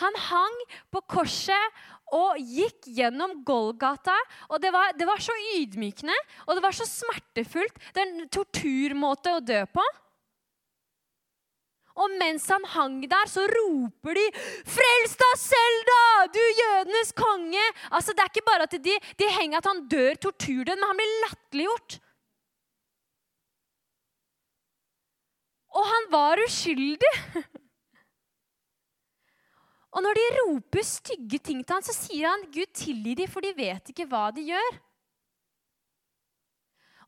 Han 0.00 0.16
hang 0.16 0.60
på 0.92 1.02
korset 1.12 1.80
og 2.16 2.38
gikk 2.40 2.88
gjennom 2.96 3.40
Golgata. 3.46 4.16
Og 4.50 4.60
det 4.62 4.72
var, 4.74 4.94
det 4.98 5.06
var 5.08 5.20
så 5.22 5.34
ydmykende, 5.58 6.16
og 6.48 6.56
det 6.56 6.64
var 6.64 6.76
så 6.76 6.86
smertefullt. 6.88 7.76
Det 7.94 8.02
er 8.02 8.08
en 8.08 8.30
torturmåte 8.32 9.36
å 9.36 9.44
dø 9.44 9.60
på. 9.70 9.84
Og 12.00 12.12
mens 12.16 12.46
han 12.48 12.64
hang 12.72 13.00
der, 13.10 13.28
så 13.28 13.42
roper 13.50 14.16
de 14.16 14.26
'Frels 14.32 15.16
deg 15.20 15.34
selv, 15.36 15.80
da! 15.88 16.04
Du 16.32 16.40
jødenes 16.40 17.12
konge!' 17.12 17.72
Altså, 17.90 18.14
Det 18.14 18.22
er 18.24 18.30
ikke 18.30 18.46
bare 18.46 18.62
at 18.62 18.76
de, 18.84 18.94
de 19.18 19.26
henger 19.36 19.58
at 19.58 19.66
han 19.66 19.88
dør 19.88 20.14
torturdød, 20.14 20.76
men 20.78 20.86
han 20.86 20.96
blir 20.96 21.18
latterliggjort. 21.26 21.98
Og 25.80 25.88
han 25.88 26.06
var 26.12 26.42
uskyldig. 26.44 27.14
Og 29.90 30.04
når 30.04 30.18
de 30.18 30.26
roper 30.36 30.86
stygge 30.86 31.40
ting 31.42 31.64
til 31.64 31.74
han, 31.74 31.82
så 31.82 31.94
sier 31.96 32.28
han, 32.28 32.46
'Gud, 32.52 32.70
tilgi 32.76 33.16
dem, 33.18 33.30
for 33.30 33.42
de 33.42 33.50
vet 33.56 33.90
ikke 33.90 34.06
hva 34.06 34.28
de 34.34 34.44
gjør.' 34.52 34.78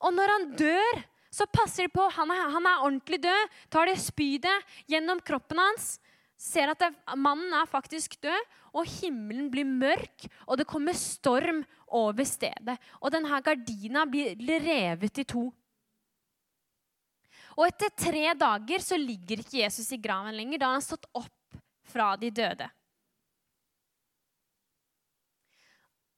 Og 0.03 0.15
når 0.17 0.33
han 0.35 0.47
dør, 0.59 1.03
så 1.33 1.47
passer 1.47 1.87
de 1.87 1.95
på. 1.95 2.09
Han 2.17 2.33
er, 2.35 2.49
han 2.51 2.67
er 2.67 2.83
ordentlig 2.83 3.21
død. 3.23 3.53
Tar 3.71 3.87
det 3.87 4.01
spydet 4.03 4.75
gjennom 4.91 5.23
kroppen 5.23 5.63
hans. 5.63 5.95
Ser 6.43 6.73
at 6.73 6.81
det, 6.83 6.91
mannen 7.15 7.55
er 7.55 7.71
faktisk 7.71 8.19
død, 8.25 8.49
og 8.75 8.89
himmelen 8.99 9.47
blir 9.53 9.69
mørk, 9.69 10.25
og 10.49 10.59
det 10.59 10.67
kommer 10.67 10.97
storm 10.99 11.61
over 11.87 12.27
stedet. 12.27 12.75
Og 12.99 13.13
denne 13.15 13.39
gardina 13.47 14.03
blir 14.11 14.65
revet 14.67 15.23
i 15.23 15.29
to. 15.29 15.45
Og 17.57 17.67
etter 17.67 17.93
tre 17.97 18.33
dager 18.39 18.85
så 18.85 18.99
ligger 19.01 19.43
ikke 19.43 19.61
Jesus 19.61 19.91
i 19.93 20.01
graven 20.01 20.37
lenger. 20.37 20.61
Da 20.61 20.71
har 20.71 20.79
han 20.79 20.85
stått 20.85 21.09
opp 21.19 21.61
fra 21.93 22.15
de 22.21 22.31
døde. 22.33 22.69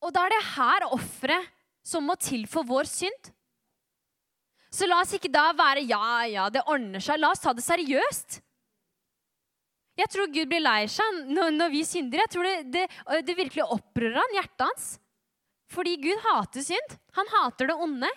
Og 0.05 0.13
da 0.13 0.27
er 0.27 0.35
det 0.35 0.45
her 0.53 0.87
offeret 0.93 1.51
som 1.85 2.05
må 2.07 2.17
til 2.21 2.45
for 2.51 2.67
vår 2.69 2.89
synd. 2.89 3.31
Så 4.75 4.89
la 4.89 4.99
oss 5.03 5.15
ikke 5.15 5.31
da 5.33 5.51
være 5.57 5.85
ja, 5.87 6.25
ja, 6.27 6.49
det 6.51 6.65
ordner 6.67 7.03
seg. 7.03 7.21
La 7.23 7.31
oss 7.33 7.43
ta 7.43 7.55
det 7.55 7.65
seriøst. 7.65 8.41
Jeg 9.95 10.11
tror 10.11 10.31
Gud 10.35 10.51
blir 10.51 10.63
lei 10.63 10.89
seg 10.91 11.21
når, 11.31 11.53
når, 11.55 11.71
vi 11.71 11.85
synder. 11.87 12.25
Jeg 12.25 12.33
tror 12.35 12.49
det, 12.49 12.55
det, 12.75 12.85
det 13.29 13.37
virkelig 13.39 13.67
opprører 13.77 14.19
han, 14.19 14.37
hjertet 14.41 14.67
hans. 14.67 14.89
Fordi 15.71 15.95
Gud 16.03 16.25
hater 16.27 16.67
synd. 16.67 16.97
Han 17.15 17.31
hater 17.37 17.71
det 17.71 17.77
onde. 17.87 18.11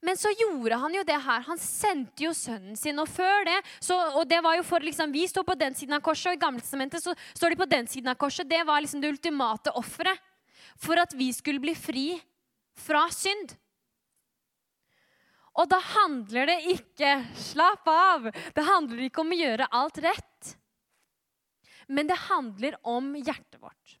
Men 0.00 0.16
så 0.16 0.30
gjorde 0.30 0.78
han 0.78 0.94
jo 0.94 1.02
det 1.06 1.18
her. 1.24 1.44
Han 1.48 1.58
sendte 1.58 2.22
jo 2.28 2.32
sønnen 2.36 2.76
sin. 2.78 2.98
Og 3.02 3.08
før 3.10 3.48
det, 3.48 3.56
så, 3.82 3.96
og 4.20 4.28
det 4.30 4.38
var 4.44 4.58
jo 4.58 4.66
for 4.66 4.84
liksom, 4.84 5.12
Vi 5.12 5.26
står 5.26 5.46
på 5.46 5.58
den 5.58 5.74
siden 5.74 5.96
av 5.96 6.04
korset, 6.06 6.30
og 6.32 6.38
i 6.38 6.42
Gammeltestamentet 6.42 7.02
så 7.02 7.14
står 7.34 7.54
de 7.54 7.60
på 7.62 7.70
den 7.70 7.90
siden 7.90 8.12
av 8.12 8.18
korset. 8.20 8.48
Det 8.48 8.62
var 8.66 8.82
liksom 8.84 9.02
det 9.02 9.10
ultimate 9.16 9.74
offeret 9.78 10.22
for 10.78 11.00
at 11.02 11.14
vi 11.18 11.32
skulle 11.34 11.62
bli 11.62 11.74
fri 11.74 12.12
fra 12.78 13.08
synd. 13.10 13.56
Og 15.58 15.66
da 15.66 15.80
handler 15.82 16.52
det 16.52 16.58
ikke 16.76 17.16
Slapp 17.34 17.88
av! 17.90 18.28
Det 18.54 18.62
handler 18.62 19.08
ikke 19.08 19.24
om 19.24 19.34
å 19.34 19.38
gjøre 19.40 19.70
alt 19.74 19.98
rett. 20.04 20.54
Men 21.88 22.06
det 22.06 22.20
handler 22.28 22.76
om 22.86 23.14
hjertet 23.16 23.58
vårt. 23.58 23.96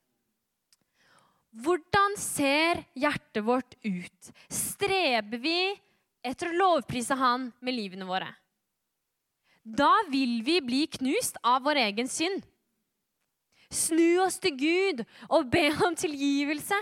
Hvordan 1.58 2.14
ser 2.20 2.84
hjertet 2.94 3.42
vårt 3.42 3.74
ut? 3.82 4.32
Streber 4.52 5.40
vi 5.42 5.58
etter 6.28 6.50
å 6.50 6.58
lovprise 6.58 7.16
Han 7.18 7.48
med 7.64 7.76
livene 7.76 8.06
våre. 8.08 8.28
Da 9.64 9.90
vil 10.08 10.40
vi 10.44 10.60
bli 10.64 10.84
knust 10.98 11.36
av 11.44 11.64
vår 11.66 11.82
egen 11.88 12.08
synd. 12.08 12.44
Snu 13.68 14.20
oss 14.24 14.38
til 14.40 14.56
Gud 14.56 15.02
og 15.28 15.50
be 15.52 15.66
om 15.84 15.96
tilgivelse. 15.98 16.76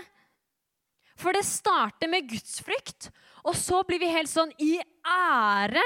For 1.17 1.35
det 1.35 1.43
starter 1.47 2.09
med 2.11 2.29
gudsfrykt, 2.29 3.09
og 3.43 3.57
så 3.57 3.81
blir 3.87 3.99
vi 3.99 4.11
helt 4.13 4.31
sånn 4.31 4.53
i 4.61 4.77
ære. 5.01 5.83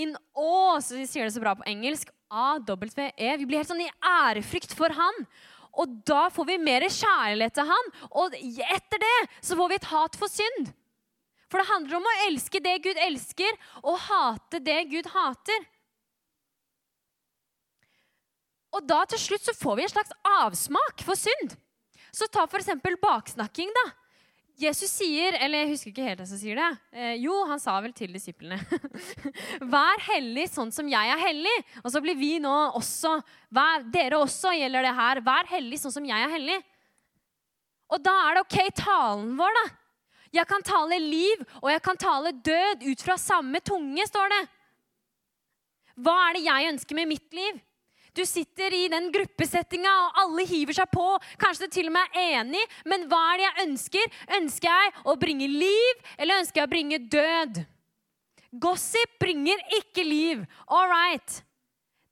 In 0.00 0.16
awe, 0.34 0.80
så 0.82 0.96
vi 0.96 1.06
sier 1.06 1.28
det 1.28 1.34
så 1.36 1.42
bra 1.44 1.52
på 1.58 1.66
engelsk. 1.70 2.10
A-W-E. 2.34 3.34
Vi 3.38 3.46
blir 3.46 3.60
helt 3.60 3.70
sånn 3.70 3.84
i 3.84 3.92
ærefrykt 4.00 4.72
for 4.74 4.90
Han. 4.96 5.26
Og 5.78 5.92
da 6.06 6.28
får 6.32 6.48
vi 6.48 6.56
mer 6.62 6.86
kjærlighet 6.88 7.54
til 7.54 7.68
Han. 7.68 7.92
Og 8.10 8.34
etter 8.34 9.02
det 9.02 9.18
så 9.38 9.58
får 9.58 9.70
vi 9.70 9.78
et 9.78 9.92
hat 9.92 10.18
for 10.18 10.32
synd. 10.32 10.72
For 11.50 11.60
det 11.60 11.70
handler 11.70 11.98
om 11.98 12.08
å 12.08 12.16
elske 12.28 12.62
det 12.62 12.78
Gud 12.84 13.00
elsker, 13.06 13.58
og 13.82 14.00
hate 14.08 14.60
det 14.64 14.80
Gud 14.92 15.10
hater. 15.14 15.66
Og 18.74 18.86
da 18.86 19.04
til 19.06 19.20
slutt 19.22 19.46
så 19.46 19.54
får 19.56 19.76
vi 19.78 19.84
en 19.86 19.92
slags 19.92 20.16
avsmak 20.26 21.04
for 21.06 21.18
synd. 21.18 21.54
Så 22.14 22.26
ta 22.30 22.46
f.eks. 22.46 22.72
baksnakking. 23.02 23.70
da. 23.74 23.84
Jesus 24.58 24.92
sier, 25.00 25.34
eller 25.42 25.64
jeg 25.64 25.70
husker 25.72 25.90
ikke 25.90 26.04
helt 26.06 26.20
hvem 26.22 26.28
som 26.30 26.38
sier 26.38 26.58
det. 26.60 26.68
Eh, 26.94 27.14
jo, 27.24 27.34
han 27.48 27.58
sa 27.58 27.74
vel 27.82 27.94
til 27.96 28.12
disiplene. 28.14 28.60
Vær 29.74 30.02
hellig 30.06 30.46
sånn 30.52 30.70
som 30.74 30.86
jeg 30.90 31.10
er 31.10 31.18
hellig. 31.18 31.54
Og 31.82 31.90
så 31.90 32.02
blir 32.02 32.18
vi 32.18 32.36
nå 32.42 32.52
også 32.78 33.16
vær, 33.54 33.82
Dere 33.94 34.20
også 34.22 34.54
gjelder 34.54 34.86
det 34.86 34.94
her. 34.94 35.22
Vær 35.26 35.50
hellig 35.50 35.80
sånn 35.82 35.96
som 35.96 36.06
jeg 36.06 36.22
er 36.22 36.30
hellig. 36.36 36.60
Og 37.90 38.02
da 38.02 38.14
er 38.28 38.38
det 38.38 38.44
OK, 38.46 38.60
talen 38.78 39.34
vår, 39.38 39.58
da. 39.58 39.64
Jeg 40.34 40.48
kan 40.50 40.64
tale 40.66 40.98
liv, 40.98 41.44
og 41.62 41.70
jeg 41.70 41.82
kan 41.84 42.00
tale 42.00 42.32
død 42.34 42.82
ut 42.88 43.04
fra 43.06 43.16
samme 43.20 43.60
tunge, 43.62 44.06
står 44.08 44.32
det. 44.32 44.42
Hva 46.02 46.14
er 46.24 46.36
det 46.36 46.42
jeg 46.48 46.72
ønsker 46.72 46.98
med 46.98 47.10
mitt 47.12 47.36
liv? 47.36 47.60
Du 48.14 48.22
sitter 48.26 48.74
i 48.74 48.84
den 48.90 49.08
gruppesettinga, 49.14 49.92
og 50.06 50.18
alle 50.24 50.46
hiver 50.46 50.74
seg 50.74 50.90
på. 50.90 51.06
Kanskje 51.38 51.66
du 51.66 51.76
til 51.76 51.90
og 51.90 51.96
med 51.96 52.18
er 52.18 52.40
enig, 52.40 52.62
men 52.86 53.06
hva 53.10 53.22
er 53.32 53.40
det 53.40 53.46
jeg 53.46 53.68
ønsker? 53.68 54.20
Ønsker 54.38 54.70
jeg 54.70 54.92
å 55.10 55.16
bringe 55.18 55.50
liv, 55.50 56.04
eller 56.18 56.42
ønsker 56.42 56.62
jeg 56.62 56.70
å 56.70 56.74
bringe 56.74 57.00
død? 57.14 57.64
Gossip 58.62 59.18
bringer 59.22 59.58
ikke 59.80 60.06
liv. 60.06 60.46
All 60.70 60.90
right 60.90 61.42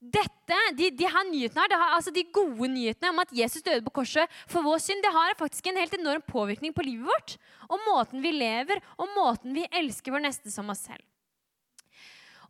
dette, 0.03 0.57
de, 0.75 0.89
de, 0.91 1.07
her 1.07 1.23
nyhetene 1.29 1.63
har, 1.71 1.93
altså 1.95 2.11
de 2.11 2.25
gode 2.35 2.67
nyhetene 2.73 3.13
om 3.13 3.21
at 3.23 3.31
Jesus 3.35 3.63
døde 3.63 3.83
på 3.85 3.93
korset 4.01 4.31
for 4.51 4.65
vår 4.65 4.81
synd, 4.83 5.03
det 5.03 5.13
har 5.15 5.37
faktisk 5.39 5.69
en 5.69 5.79
helt 5.79 5.95
enorm 5.95 6.23
påvirkning 6.27 6.75
på 6.75 6.83
livet 6.83 7.07
vårt. 7.07 7.37
Og 7.69 7.79
måten 7.87 8.23
vi 8.23 8.33
lever, 8.35 8.83
og 8.99 9.13
måten 9.15 9.55
vi 9.55 9.63
elsker 9.71 10.11
vår 10.13 10.25
neste 10.25 10.51
som 10.51 10.71
oss 10.73 10.83
selv. 10.89 11.03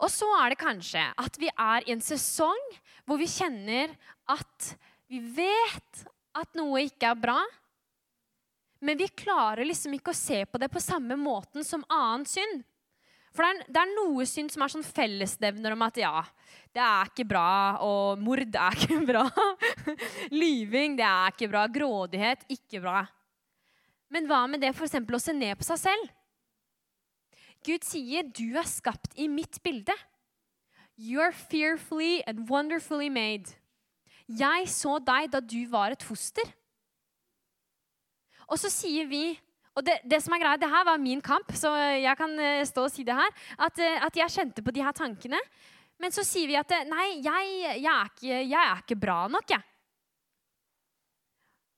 Og 0.02 0.10
så 0.12 0.28
er 0.42 0.52
det 0.52 0.62
kanskje 0.64 1.04
at 1.22 1.38
vi 1.40 1.52
er 1.54 1.86
i 1.86 1.94
en 1.94 2.02
sesong 2.04 2.64
hvor 3.06 3.20
vi 3.22 3.30
kjenner 3.30 3.94
at 4.32 4.74
vi 5.12 5.22
vet 5.36 6.06
at 6.34 6.58
noe 6.58 6.82
ikke 6.88 7.12
er 7.14 7.20
bra. 7.20 7.38
Men 8.84 8.98
vi 9.00 9.08
klarer 9.14 9.68
liksom 9.68 9.94
ikke 9.96 10.12
å 10.12 10.18
se 10.18 10.42
på 10.50 10.60
det 10.60 10.72
på 10.74 10.82
samme 10.84 11.16
måten 11.20 11.64
som 11.64 11.86
annen 11.88 12.26
synd. 12.28 12.64
For 13.34 13.42
det 13.42 13.50
er, 13.50 13.72
det 13.74 13.82
er, 13.82 13.94
noe 13.98 14.26
synd 14.30 14.54
som 14.54 14.62
er 14.62 14.72
sånn 14.76 14.86
fellesnevner 14.86 15.74
om 15.74 15.84
at 15.88 15.98
ja, 15.98 16.22
det 16.74 16.82
er 16.86 17.10
ikke 17.10 17.26
bra, 17.32 17.50
og 17.82 18.22
mord 18.22 18.44
er 18.46 18.78
ikke 18.84 19.00
bra. 19.08 19.26
Lyving, 20.34 20.98
det 21.00 21.08
er 21.08 21.34
ikke 21.34 21.50
bra. 21.50 21.66
Grådighet, 21.74 22.46
ikke 22.54 22.84
bra. 22.84 23.02
Men 24.14 24.30
hva 24.30 24.44
med 24.46 24.62
det 24.62 24.76
for 24.78 24.86
å 24.86 25.22
se 25.22 25.34
ned 25.34 25.58
på 25.58 25.66
seg 25.66 25.82
selv? 25.88 26.12
Gud 27.64 27.86
sier, 27.88 28.28
'Du 28.28 28.60
er 28.60 28.68
skapt 28.68 29.16
i 29.16 29.30
mitt 29.32 29.58
bilde'. 29.64 29.96
You 30.98 31.22
are 31.22 31.32
fearfully 31.32 32.22
and 32.28 32.50
wonderfully 32.50 33.10
made. 33.10 33.56
Jeg 34.28 34.68
så 34.70 35.00
deg 35.00 35.32
da 35.32 35.40
du 35.40 35.66
var 35.72 35.92
et 35.92 36.04
foster. 36.04 36.46
Og 38.48 38.60
så 38.60 38.70
sier 38.70 39.08
vi 39.10 39.40
og 39.74 39.86
det, 39.86 39.96
det, 40.06 40.20
som 40.22 40.36
er 40.36 40.44
greia, 40.44 40.60
det 40.62 40.70
her 40.70 40.86
var 40.86 41.02
min 41.02 41.22
kamp, 41.24 41.50
så 41.58 41.72
jeg 41.98 42.14
kan 42.18 42.34
uh, 42.38 42.66
stå 42.68 42.86
og 42.86 42.94
si 42.94 43.06
det 43.08 43.16
her. 43.18 43.32
At, 43.58 43.80
uh, 43.82 44.06
at, 44.06 44.20
jeg 44.22 44.36
kjente 44.36 44.66
på 44.66 44.74
de 44.74 44.84
her 44.86 44.94
tankene. 44.94 45.40
Men 46.02 46.14
så 46.14 46.26
sier 46.28 46.50
vi 46.50 46.58
at 46.60 46.76
uh, 46.78 46.84
nei, 46.90 47.08
jeg, 47.26 47.56
jeg, 47.82 47.90
er 47.90 48.12
ikke, 48.12 48.36
jeg, 48.36 48.60
er 48.62 48.84
ikke, 48.84 49.00
bra 49.02 49.24
nok, 49.34 49.56
jeg. 49.56 49.66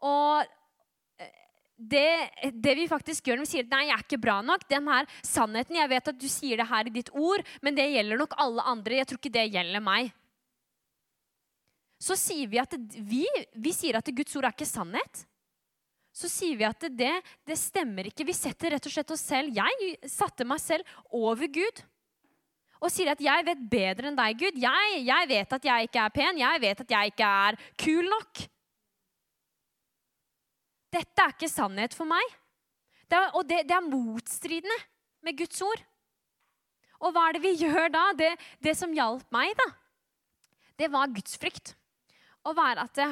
Og 0.06 0.52
det, 1.76 2.52
det, 2.52 2.74
vi 2.78 2.88
faktisk 2.88 3.28
gjør 3.28 3.40
når 3.40 3.48
vi 3.48 3.52
sier 3.52 3.72
nei, 3.72 3.86
jeg 3.88 3.96
er 3.96 4.04
ikke 4.04 4.20
bra 4.24 4.36
nok, 4.46 4.64
den 4.72 4.86
her 4.92 5.08
sannheten 5.28 5.76
Jeg 5.76 5.92
vet 5.92 6.12
at 6.12 6.20
du 6.20 6.28
sier 6.32 6.60
det 6.62 6.68
her 6.70 6.88
i 6.88 6.94
ditt 6.94 7.10
ord, 7.16 7.44
men 7.64 7.76
det 7.80 7.88
gjelder 7.94 8.20
nok 8.20 8.36
alle 8.44 8.68
andre. 8.76 9.00
Jeg 9.00 9.10
tror 9.10 9.22
ikke 9.22 9.34
det 9.38 9.48
gjelder 9.56 9.84
meg. 9.84 10.12
Så 12.04 12.20
sier 12.20 12.52
vi 12.52 12.60
at 12.60 12.76
vi, 13.00 13.24
vi 13.56 13.74
sier 13.76 14.00
at 14.00 14.12
Guds 14.16 14.36
ord 14.36 14.50
er 14.50 14.56
ikke 14.56 14.68
sannhet. 14.68 15.24
Så 16.16 16.30
sier 16.32 16.56
vi 16.56 16.64
at 16.64 16.86
det, 16.96 17.12
det 17.44 17.58
stemmer 17.60 18.08
ikke. 18.08 18.24
Vi 18.28 18.36
setter 18.36 18.72
rett 18.72 18.88
og 18.88 18.94
slett 18.94 19.12
oss 19.12 19.26
selv 19.28 19.52
Jeg 19.58 19.98
satte 20.08 20.48
meg 20.48 20.62
selv 20.64 20.88
over 21.12 21.50
Gud. 21.52 21.84
Og 22.80 22.92
sier 22.92 23.12
at 23.12 23.22
'jeg 23.22 23.46
vet 23.48 23.62
bedre 23.72 24.08
enn 24.08 24.18
deg, 24.20 24.38
Gud'. 24.40 24.60
Jeg, 24.62 25.04
jeg 25.04 25.28
vet 25.28 25.54
at 25.54 25.66
jeg 25.66 25.88
ikke 25.88 26.04
er 26.06 26.16
pen. 26.16 26.38
Jeg 26.40 26.62
vet 26.62 26.82
at 26.82 26.92
jeg 26.92 27.12
ikke 27.12 27.28
er 27.28 27.58
kul 27.82 28.06
nok. 28.08 28.44
Dette 30.94 31.24
er 31.24 31.34
ikke 31.34 31.52
sannhet 31.52 31.96
for 31.98 32.08
meg. 32.08 32.36
Det 33.10 33.18
er, 33.18 33.32
og 33.36 33.44
det, 33.48 33.64
det, 33.68 33.76
er 33.76 33.90
motstridende 33.90 34.78
med 35.22 35.38
Guds 35.38 35.62
ord. 35.62 35.82
Og 37.04 37.12
hva 37.12 37.28
er 37.28 37.36
det 37.36 37.44
vi 37.44 37.56
gjør 37.66 37.92
da? 37.92 38.06
Det, 38.18 38.32
det 38.64 38.76
som 38.78 38.94
hjalp 38.96 39.28
meg, 39.36 39.52
da, 39.60 39.68
det 40.80 40.92
var 40.92 41.12
gudsfrykt. 41.12 41.76
Å 42.46 42.54
være 42.56 42.86
at 42.88 43.04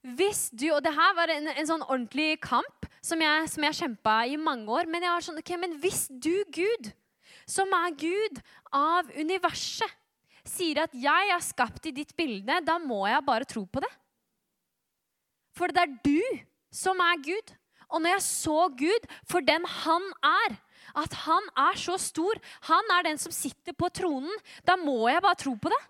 Hvis 0.00 0.48
du 0.56 0.70
Og 0.72 0.80
det 0.84 0.94
her 0.96 1.14
var 1.16 1.28
en, 1.32 1.50
en 1.52 1.68
sånn 1.68 1.84
ordentlig 1.84 2.38
kamp 2.40 2.88
som 3.04 3.20
jeg, 3.20 3.48
som 3.52 3.64
jeg 3.64 3.78
kjempa 3.78 4.16
i 4.28 4.36
mange 4.40 4.68
år. 4.68 4.88
Men 4.88 5.04
jeg 5.04 5.12
var 5.12 5.24
sånn, 5.24 5.40
ok, 5.40 5.54
men 5.60 5.76
hvis 5.80 6.06
du, 6.08 6.44
Gud, 6.52 6.90
som 7.48 7.72
er 7.76 7.96
Gud 7.96 8.40
av 8.76 9.08
universet, 9.16 9.88
sier 10.44 10.82
at 10.84 10.94
jeg 10.96 11.32
er 11.32 11.42
skapt 11.44 11.86
i 11.88 11.94
ditt 11.94 12.12
bilde, 12.16 12.60
da 12.64 12.78
må 12.80 13.02
jeg 13.08 13.24
bare 13.26 13.48
tro 13.48 13.66
på 13.68 13.82
det. 13.84 13.90
For 15.56 15.72
det 15.72 15.84
er 15.84 15.96
du 16.04 16.20
som 16.72 17.00
er 17.04 17.20
Gud. 17.24 17.54
Og 17.90 18.02
når 18.02 18.16
jeg 18.16 18.26
så 18.26 18.58
Gud 18.78 19.08
for 19.28 19.44
den 19.44 19.66
han 19.66 20.06
er, 20.24 20.56
at 21.00 21.16
han 21.26 21.48
er 21.58 21.78
så 21.78 21.96
stor, 22.00 22.38
han 22.66 22.94
er 22.96 23.10
den 23.10 23.20
som 23.20 23.34
sitter 23.34 23.76
på 23.76 23.90
tronen, 23.94 24.32
da 24.66 24.78
må 24.80 25.04
jeg 25.10 25.22
bare 25.22 25.38
tro 25.38 25.54
på 25.60 25.72
det. 25.72 25.80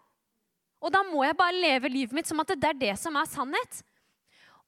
Og 0.81 0.93
da 0.93 1.03
må 1.05 1.23
jeg 1.27 1.37
bare 1.37 1.61
leve 1.61 1.93
livet 1.93 2.17
mitt 2.17 2.29
som 2.29 2.41
at 2.43 2.53
det 2.55 2.71
er 2.71 2.83
det 2.87 2.95
som 3.01 3.17
er 3.21 3.29
sannhet. 3.29 3.83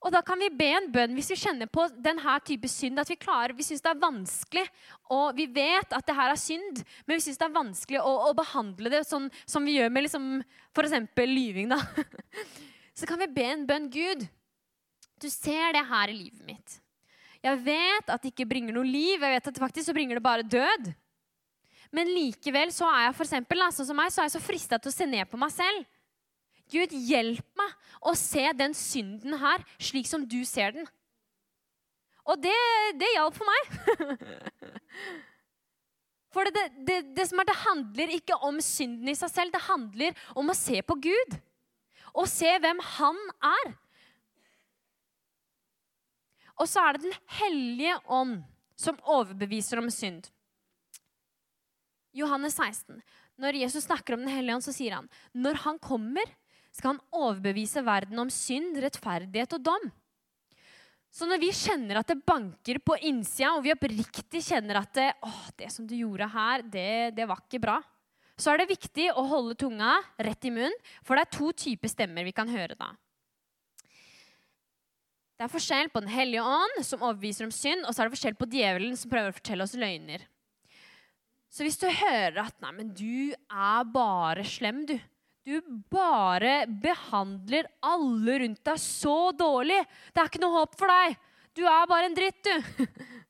Og 0.02 0.10
da 0.10 0.18
kan 0.26 0.40
vi 0.42 0.48
be 0.50 0.66
en 0.74 0.88
bønn 0.90 1.14
hvis 1.14 1.30
vi 1.30 1.38
kjenner 1.44 1.68
på 1.70 1.84
denne 2.02 2.34
type 2.46 2.68
synd. 2.70 2.98
At 2.98 3.10
vi 3.10 3.18
klarer, 3.20 3.54
vi 3.54 3.66
syns 3.66 3.84
det 3.84 3.92
er 3.92 4.02
vanskelig, 4.02 4.64
og 5.14 5.36
vi 5.38 5.46
vet 5.46 5.94
at 5.94 6.06
det 6.08 6.16
her 6.18 6.32
er 6.32 6.40
synd, 6.40 6.82
men 7.06 7.18
vi 7.18 7.24
syns 7.26 7.38
det 7.38 7.46
er 7.46 7.54
vanskelig 7.54 8.00
å, 8.02 8.12
å, 8.28 8.32
behandle 8.36 8.90
det 8.92 9.04
sånn 9.06 9.28
som 9.46 9.66
vi 9.66 9.76
gjør 9.78 9.92
med 9.94 10.08
liksom, 10.08 10.28
f.eks. 10.74 10.96
lyving. 11.30 11.70
da. 11.70 11.78
Så 12.98 13.06
kan 13.08 13.22
vi 13.22 13.30
be 13.30 13.46
en 13.52 13.66
bønn. 13.68 13.86
Gud, 13.92 14.26
du 15.22 15.28
ser 15.30 15.76
det 15.76 15.86
her 15.88 16.10
i 16.10 16.18
livet 16.18 16.42
mitt. 16.48 16.80
Jeg 17.42 17.58
vet 17.62 18.10
at 18.10 18.22
det 18.22 18.34
ikke 18.34 18.46
bringer 18.50 18.74
noe 18.74 18.86
liv. 18.86 19.22
Jeg 19.22 19.38
vet 19.38 19.48
at 19.50 19.62
faktisk 19.62 19.88
så 19.88 19.94
bringer 19.96 20.18
det 20.18 20.26
bare 20.26 20.46
død. 20.46 20.92
Men 21.92 22.10
likevel 22.10 22.70
så 22.74 22.88
er 22.90 23.08
jeg 23.08 23.16
for 23.18 23.26
eksempel, 23.26 23.64
sånn 23.74 23.88
som 23.88 23.98
meg, 23.98 24.12
så 24.12 24.22
er 24.22 24.30
jeg 24.30 24.36
så 24.36 24.44
frista 24.44 24.78
til 24.80 24.92
å 24.92 24.94
se 24.94 25.06
ned 25.08 25.28
på 25.30 25.40
meg 25.40 25.52
selv. 25.54 25.86
Gud, 26.72 26.94
hjelp 26.94 27.46
meg 27.58 27.74
å 28.00 28.14
se 28.18 28.46
den 28.56 28.74
synden 28.76 29.36
her 29.42 29.62
slik 29.76 30.08
som 30.08 30.24
du 30.28 30.40
ser 30.48 30.74
den. 30.76 30.88
Og 32.22 32.38
det, 32.40 32.54
det 33.00 33.10
hjalp 33.16 33.36
for 33.36 33.50
meg. 33.50 33.62
For 36.32 36.48
det, 36.48 36.62
det, 36.88 36.98
det, 37.12 37.26
som 37.28 37.42
er, 37.42 37.44
det 37.44 37.58
handler 37.60 38.12
ikke 38.16 38.38
om 38.46 38.56
synden 38.64 39.10
i 39.12 39.16
seg 39.18 39.28
selv. 39.28 39.52
Det 39.52 39.66
handler 39.66 40.22
om 40.38 40.48
å 40.48 40.56
se 40.56 40.80
på 40.80 40.96
Gud. 41.04 41.34
Og 42.16 42.24
se 42.30 42.48
hvem 42.56 42.80
han 42.96 43.18
er. 43.44 43.74
Og 46.56 46.68
så 46.68 46.84
er 46.84 46.96
det 46.96 47.10
Den 47.10 47.18
hellige 47.40 47.98
ånd 48.08 48.38
som 48.80 48.96
overbeviser 49.04 49.80
om 49.82 49.90
synd. 49.92 50.30
Johannes 52.16 52.56
16. 52.56 53.02
Når 53.40 53.60
Jesus 53.60 53.84
snakker 53.84 54.16
om 54.16 54.24
Den 54.24 54.32
hellige 54.32 54.56
ånd, 54.56 54.64
så 54.64 54.72
sier 54.72 54.96
han 54.96 55.10
når 55.36 55.60
han 55.66 55.80
kommer, 55.84 56.32
skal 56.72 56.94
han 56.94 57.02
overbevise 57.12 57.84
verden 57.84 58.22
om 58.22 58.30
synd, 58.32 58.78
rettferdighet 58.80 59.58
og 59.58 59.66
dom. 59.68 59.90
Så 61.12 61.28
når 61.28 61.42
vi 61.42 61.50
kjenner 61.52 62.00
at 62.00 62.08
det 62.08 62.22
banker 62.24 62.78
på 62.80 62.96
innsida, 63.04 63.52
og 63.52 63.66
vi 63.66 63.74
oppriktig 63.74 64.40
kjenner 64.46 64.80
at 64.80 64.94
det, 64.96 65.10
åh, 65.28 65.42
det 65.60 65.68
som 65.74 65.84
du 65.84 65.92
gjorde 65.98 66.30
her, 66.32 66.64
det, 66.64 67.12
det 67.18 67.28
var 67.28 67.42
ikke 67.44 67.60
bra, 67.60 67.76
så 68.40 68.54
er 68.54 68.62
det 68.62 68.72
viktig 68.72 69.10
å 69.12 69.26
holde 69.28 69.58
tunga 69.60 69.98
rett 70.24 70.48
i 70.48 70.54
munnen, 70.54 70.74
for 71.04 71.18
det 71.18 71.26
er 71.26 71.34
to 71.36 71.52
typer 71.52 71.92
stemmer 71.92 72.24
vi 72.24 72.32
kan 72.32 72.48
høre 72.48 72.78
da. 72.78 72.94
Det 75.36 75.44
er 75.44 75.52
forskjell 75.52 75.88
på 75.92 76.00
Den 76.00 76.12
hellige 76.12 76.42
ånd, 76.46 76.80
som 76.86 77.02
overbeviser 77.02 77.48
om 77.48 77.52
synd, 77.52 77.84
og 77.84 77.92
så 77.92 78.02
er 78.02 78.08
det 78.08 78.16
forskjell 78.16 78.36
på 78.38 78.48
djevelen, 78.52 78.96
som 78.96 79.12
prøver 79.12 79.32
å 79.32 79.36
fortelle 79.36 79.66
oss 79.66 79.76
løgner. 79.76 80.24
Så 81.52 81.66
hvis 81.66 81.76
du 81.76 81.88
hører 81.90 82.38
at 82.46 82.56
'nei, 82.62 82.72
men 82.72 82.92
du 82.96 83.34
er 83.36 83.84
bare 83.92 84.44
slem', 84.48 84.86
du. 84.88 84.96
Du 85.42 85.58
bare 85.90 86.66
behandler 86.66 87.66
alle 87.82 88.38
rundt 88.44 88.62
deg 88.64 88.78
så 88.78 89.32
dårlig. 89.34 89.80
Det 90.14 90.22
er 90.22 90.30
ikke 90.30 90.42
noe 90.42 90.60
håp 90.60 90.76
for 90.78 90.92
deg. 90.92 91.16
Du 91.52 91.64
er 91.66 91.88
bare 91.90 92.08
en 92.08 92.16
dritt, 92.16 92.46
du. 92.46 92.86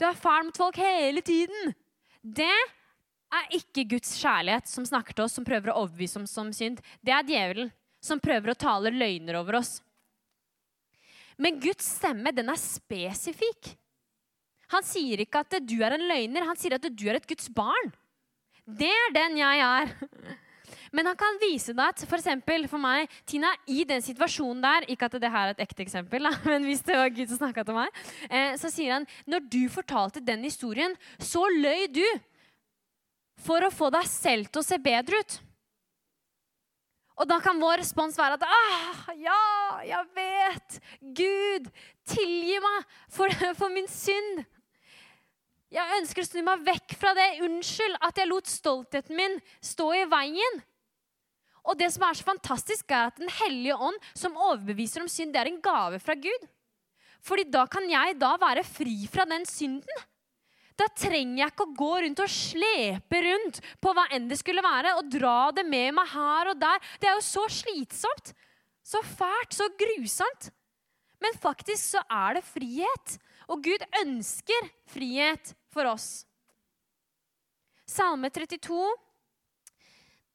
Du 0.00 0.06
er 0.08 0.16
fæl 0.18 0.48
mot 0.48 0.56
folk 0.58 0.78
hele 0.82 1.20
tiden. 1.22 1.74
Det 2.22 2.48
er 2.48 3.52
ikke 3.54 3.84
Guds 3.92 4.16
kjærlighet 4.18 4.66
som 4.66 4.86
snakker 4.88 5.14
til 5.14 5.28
oss, 5.28 5.36
som 5.36 5.46
prøver 5.46 5.70
å 5.70 5.84
overbevise 5.84 6.18
oss 6.18 6.34
om 6.42 6.50
synd. 6.56 6.80
Det 7.04 7.12
er 7.14 7.28
djevelen 7.28 7.70
som 8.02 8.18
prøver 8.18 8.50
å 8.50 8.58
tale 8.58 8.90
løgner 8.90 9.38
over 9.38 9.60
oss. 9.60 9.76
Men 11.38 11.60
Guds 11.62 11.86
stemme, 12.00 12.34
den 12.34 12.50
er 12.50 12.58
spesifikk. 12.58 13.76
Han 14.74 14.82
sier 14.88 15.22
ikke 15.22 15.44
at 15.44 15.60
du 15.62 15.76
er 15.84 15.94
en 15.94 16.08
løgner, 16.08 16.48
han 16.50 16.58
sier 16.58 16.74
at 16.80 16.88
du 16.88 17.06
er 17.06 17.20
et 17.20 17.28
Guds 17.28 17.46
barn. 17.54 17.92
Det 18.66 18.90
er 18.90 19.14
den 19.14 19.38
jeg 19.38 19.62
er. 19.68 19.94
Men 20.92 21.08
han 21.08 21.16
kan 21.16 21.38
vise 21.40 21.72
deg 21.72 21.94
at 21.94 22.02
for, 22.04 22.20
eksempel, 22.20 22.66
for 22.68 22.80
meg, 22.80 23.12
Tina, 23.28 23.52
i 23.64 23.86
den 23.88 24.04
situasjonen 24.04 24.60
der 24.60 24.86
Ikke 24.92 25.08
at 25.08 25.16
det 25.22 25.30
her 25.32 25.48
er 25.48 25.54
et 25.54 25.62
ekte 25.64 25.84
eksempel, 25.86 26.28
men 26.50 26.66
hvis 26.68 26.84
det 26.84 26.98
var 27.00 27.12
Gud 27.14 27.30
som 27.30 27.40
snakka 27.40 27.64
til 27.64 27.78
meg, 27.78 28.02
eh, 28.28 28.58
så 28.60 28.70
sier 28.72 28.98
han 28.98 29.08
når 29.24 29.46
du 29.52 29.62
fortalte 29.72 30.24
den 30.24 30.44
historien, 30.44 30.96
så 31.16 31.46
løy 31.48 31.88
du 31.92 32.04
for 33.42 33.64
å 33.64 33.72
få 33.72 33.88
deg 33.94 34.06
selv 34.06 34.52
til 34.52 34.62
å 34.62 34.66
se 34.66 34.78
bedre 34.82 35.22
ut. 35.22 35.38
Og 37.22 37.28
da 37.28 37.38
kan 37.44 37.60
vår 37.60 37.82
respons 37.82 38.16
være 38.18 38.38
at 38.38 38.44
ah, 38.46 39.12
ja, 39.20 39.42
jeg 39.86 40.08
vet. 40.16 40.78
Gud, 41.00 41.68
tilgi 42.08 42.58
meg 42.64 42.96
for, 43.12 43.32
for 43.60 43.72
min 43.72 43.88
synd. 43.90 44.42
Jeg 45.72 46.00
ønsker 46.00 46.24
å 46.24 46.28
snu 46.28 46.42
meg 46.44 46.64
vekk 46.66 46.96
fra 47.00 47.14
det. 47.16 47.28
Unnskyld 47.46 47.96
at 48.04 48.18
jeg 48.20 48.28
lot 48.28 48.50
stoltheten 48.50 49.16
min 49.16 49.38
stå 49.64 49.88
i 50.02 50.04
veien. 50.10 50.60
Og 51.62 51.78
det 51.78 51.92
som 51.94 52.04
er 52.06 52.18
så 52.18 52.26
fantastisk, 52.26 52.90
er 52.90 53.10
at 53.10 53.20
Den 53.20 53.30
hellige 53.30 53.76
ånd, 53.76 53.98
som 54.14 54.36
overbeviser 54.36 55.04
om 55.04 55.10
synd, 55.10 55.32
det 55.34 55.42
er 55.42 55.52
en 55.52 55.60
gave 55.62 56.00
fra 56.02 56.14
Gud. 56.18 56.48
Fordi 57.22 57.44
da 57.46 57.66
kan 57.70 57.86
jeg 57.90 58.18
da 58.18 58.34
være 58.40 58.64
fri 58.66 59.06
fra 59.10 59.24
den 59.30 59.46
synden. 59.46 60.02
Da 60.78 60.88
trenger 60.88 61.42
jeg 61.42 61.52
ikke 61.52 61.66
å 61.68 61.74
gå 61.76 61.90
rundt 62.02 62.22
og 62.24 62.32
slepe 62.32 63.20
rundt 63.26 63.60
på 63.82 63.92
hva 63.94 64.08
enn 64.16 64.26
det 64.30 64.40
skulle 64.40 64.64
være, 64.64 64.96
og 64.98 65.10
dra 65.12 65.52
det 65.54 65.64
med 65.68 65.92
meg 65.94 66.08
her 66.10 66.50
og 66.50 66.58
der. 66.58 66.82
Det 66.98 67.10
er 67.10 67.18
jo 67.18 67.26
så 67.28 67.44
slitsomt. 67.60 68.32
Så 68.82 68.98
fælt, 69.06 69.54
så 69.54 69.68
grusomt. 69.78 70.50
Men 71.22 71.38
faktisk 71.38 71.92
så 71.94 72.02
er 72.10 72.40
det 72.40 72.48
frihet. 72.48 73.16
Og 73.52 73.62
Gud 73.62 73.84
ønsker 74.00 74.70
frihet 74.90 75.54
for 75.70 75.86
oss. 75.92 76.24
Salme 77.86 78.30
32. 78.32 78.80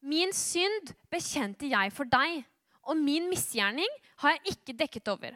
Min 0.01 0.31
synd 0.35 0.93
bekjente 1.11 1.69
jeg 1.71 1.91
for 1.95 2.09
deg, 2.09 2.43
og 2.87 2.97
min 2.99 3.27
misgjerning 3.31 3.89
har 4.21 4.37
jeg 4.37 4.55
ikke 4.55 4.77
dekket 4.77 5.11
over. 5.11 5.35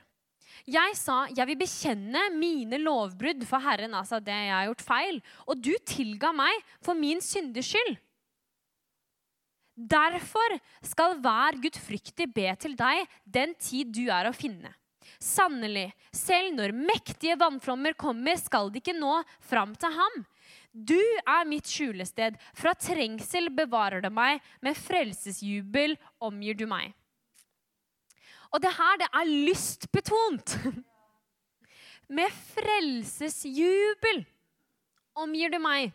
Jeg 0.68 0.96
sa, 0.96 1.26
'Jeg 1.26 1.48
vil 1.48 1.58
bekjenne 1.58 2.22
mine 2.38 2.78
lovbrudd 2.78 3.46
for 3.48 3.60
Herren', 3.60 3.96
altså 3.96 4.20
det 4.20 4.34
jeg 4.34 4.54
har 4.54 4.66
gjort 4.66 4.82
feil. 4.82 5.22
Og 5.48 5.62
du 5.62 5.74
tilga 5.86 6.32
meg 6.32 6.54
for 6.82 6.94
min 6.94 7.22
synders 7.22 7.66
skyld. 7.66 7.98
Derfor 9.76 10.60
skal 10.84 11.18
hver 11.18 11.58
gudfryktig 11.58 12.28
be 12.34 12.56
til 12.60 12.76
deg 12.76 13.08
den 13.26 13.56
tid 13.56 13.90
du 13.96 14.12
er 14.12 14.30
å 14.30 14.36
finne. 14.36 14.70
Sannelig, 15.22 15.92
selv 16.16 16.56
når 16.58 16.74
mektige 16.74 17.38
vannflommer 17.38 17.94
kommer, 17.94 18.40
skal 18.42 18.72
de 18.74 18.82
ikke 18.82 18.98
nå 18.98 19.20
fram 19.46 19.76
til 19.78 19.94
ham. 19.94 20.24
Du 20.72 20.98
er 20.98 21.46
mitt 21.46 21.70
skjulested. 21.70 22.40
Fra 22.58 22.74
trengsel 22.74 23.52
bevarer 23.54 24.02
det 24.02 24.12
meg. 24.14 24.42
Med 24.66 24.80
frelsesjubel 24.80 25.98
omgir 26.24 26.58
du 26.58 26.66
meg. 26.70 26.96
Og 28.52 28.64
det 28.64 28.74
her, 28.76 28.98
det 29.00 29.10
er 29.14 29.30
lystbetont. 29.30 30.58
Med 32.18 32.34
frelsesjubel 32.56 34.26
omgir 35.22 35.52
du 35.54 35.60
meg. 35.62 35.92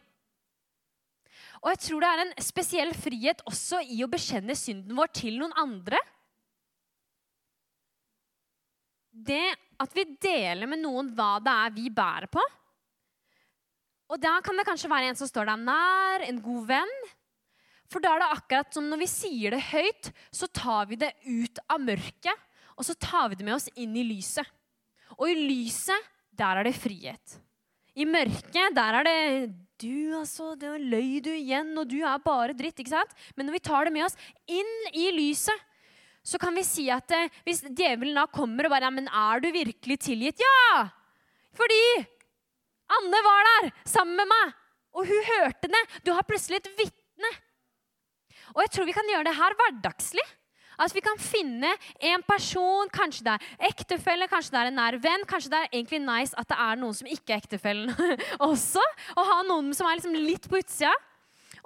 Og 1.65 1.73
jeg 1.73 1.83
tror 1.83 2.05
det 2.05 2.11
er 2.13 2.23
en 2.23 2.35
spesiell 2.45 2.93
frihet 2.95 3.43
også 3.49 3.81
i 3.91 4.03
å 4.05 4.11
bekjenne 4.13 4.55
synden 4.57 4.97
vår 4.97 5.11
til 5.19 5.41
noen 5.41 5.57
andre. 5.59 5.99
Det 9.17 9.55
at 9.81 9.93
vi 9.97 10.05
deler 10.21 10.69
med 10.69 10.83
noen 10.83 11.09
hva 11.17 11.37
det 11.43 11.53
er 11.53 11.75
vi 11.77 11.91
bærer 11.93 12.29
på. 12.33 12.43
Og 14.13 14.21
da 14.23 14.37
kan 14.45 14.59
det 14.59 14.67
kanskje 14.69 14.91
være 14.91 15.11
en 15.11 15.19
som 15.19 15.29
står 15.29 15.49
deg 15.51 15.63
nær, 15.67 16.25
en 16.27 16.43
god 16.43 16.67
venn. 16.69 16.99
For 17.91 18.03
da 18.03 18.15
er 18.15 18.23
det 18.23 18.35
akkurat 18.35 18.75
som 18.75 18.87
når 18.91 19.03
vi 19.03 19.09
sier 19.11 19.55
det 19.55 19.63
høyt, 19.71 20.11
så 20.35 20.49
tar 20.51 20.89
vi 20.91 20.99
det 21.01 21.13
ut 21.27 21.61
av 21.71 21.83
mørket, 21.83 22.47
og 22.77 22.87
så 22.87 22.95
tar 22.99 23.31
vi 23.31 23.39
det 23.39 23.47
med 23.47 23.57
oss 23.57 23.69
inn 23.75 23.95
i 23.99 24.07
lyset. 24.07 24.47
Og 25.17 25.31
i 25.31 25.37
lyset, 25.39 26.11
der 26.37 26.61
er 26.61 26.69
det 26.69 26.77
frihet. 26.77 27.39
I 27.97 28.05
mørket, 28.09 28.75
der 28.77 29.01
er 29.01 29.07
det 29.07 29.21
Du, 29.77 30.17
altså, 30.17 30.55
det 30.57 30.71
løy 30.81 31.21
du 31.21 31.29
igjen, 31.35 31.75
og 31.77 31.85
du 31.91 31.99
er 32.01 32.17
bare 32.25 32.55
dritt. 32.57 32.79
ikke 32.81 32.95
sant? 32.95 33.11
Men 33.37 33.45
når 33.45 33.59
vi 33.59 33.67
tar 33.69 33.85
det 33.85 33.93
med 33.93 34.07
oss 34.07 34.17
inn 34.49 34.71
i 34.97 35.11
lyset, 35.13 35.66
så 36.27 36.41
kan 36.43 36.57
vi 36.59 36.65
si 36.67 36.89
at 36.91 37.13
eh, 37.15 37.31
hvis 37.47 37.63
djevelen 37.71 38.19
da 38.19 38.27
kommer 38.27 38.67
og 38.67 38.75
bare 38.75 38.89
ja, 38.89 38.91
men 38.91 39.09
'Er 39.09 39.41
du 39.41 39.53
virkelig 39.55 39.99
tilgitt?' 40.03 40.43
Ja! 40.43 40.89
Fordi 41.55 41.83
Anne 42.99 43.21
var 43.25 43.47
der 43.51 43.71
sammen 43.85 44.17
med 44.17 44.29
meg, 44.31 44.55
og 44.95 45.07
hun 45.07 45.23
hørte 45.31 45.71
det. 45.71 45.83
Du 46.07 46.13
har 46.13 46.27
plutselig 46.27 46.61
et 46.61 46.73
vitne. 46.79 47.31
Og 48.55 48.63
jeg 48.63 48.71
tror 48.71 48.87
vi 48.87 48.95
kan 48.95 49.09
gjøre 49.11 49.27
det 49.27 49.39
her 49.39 49.57
hverdagslig. 49.59 50.27
At 50.79 50.93
vi 50.93 51.01
kan 51.01 51.17
finne 51.19 51.71
en 52.05 52.23
person, 52.29 52.91
kanskje 52.93 53.25
det 53.25 53.35
er 53.35 53.71
ektefelle, 53.71 54.29
kanskje 54.29 54.53
det 54.53 54.61
er 54.61 54.71
en 54.71 54.77
nær 54.77 54.99
venn. 55.01 55.25
Kanskje 55.29 55.51
det 55.55 55.61
er 55.63 55.73
egentlig 55.73 56.03
nice 56.05 56.37
at 56.37 56.49
det 56.51 56.59
er 56.61 56.81
noen 56.81 56.97
som 56.97 57.09
ikke 57.09 57.33
er 57.33 57.41
ektefellen 57.41 57.93
også. 58.51 58.83
Og 59.17 59.31
ha 59.31 59.39
noen 59.49 59.73
som 59.77 59.89
er 59.89 59.97
liksom 59.97 60.19
litt 60.21 60.49
på 60.51 60.61
utsida. 60.61 60.93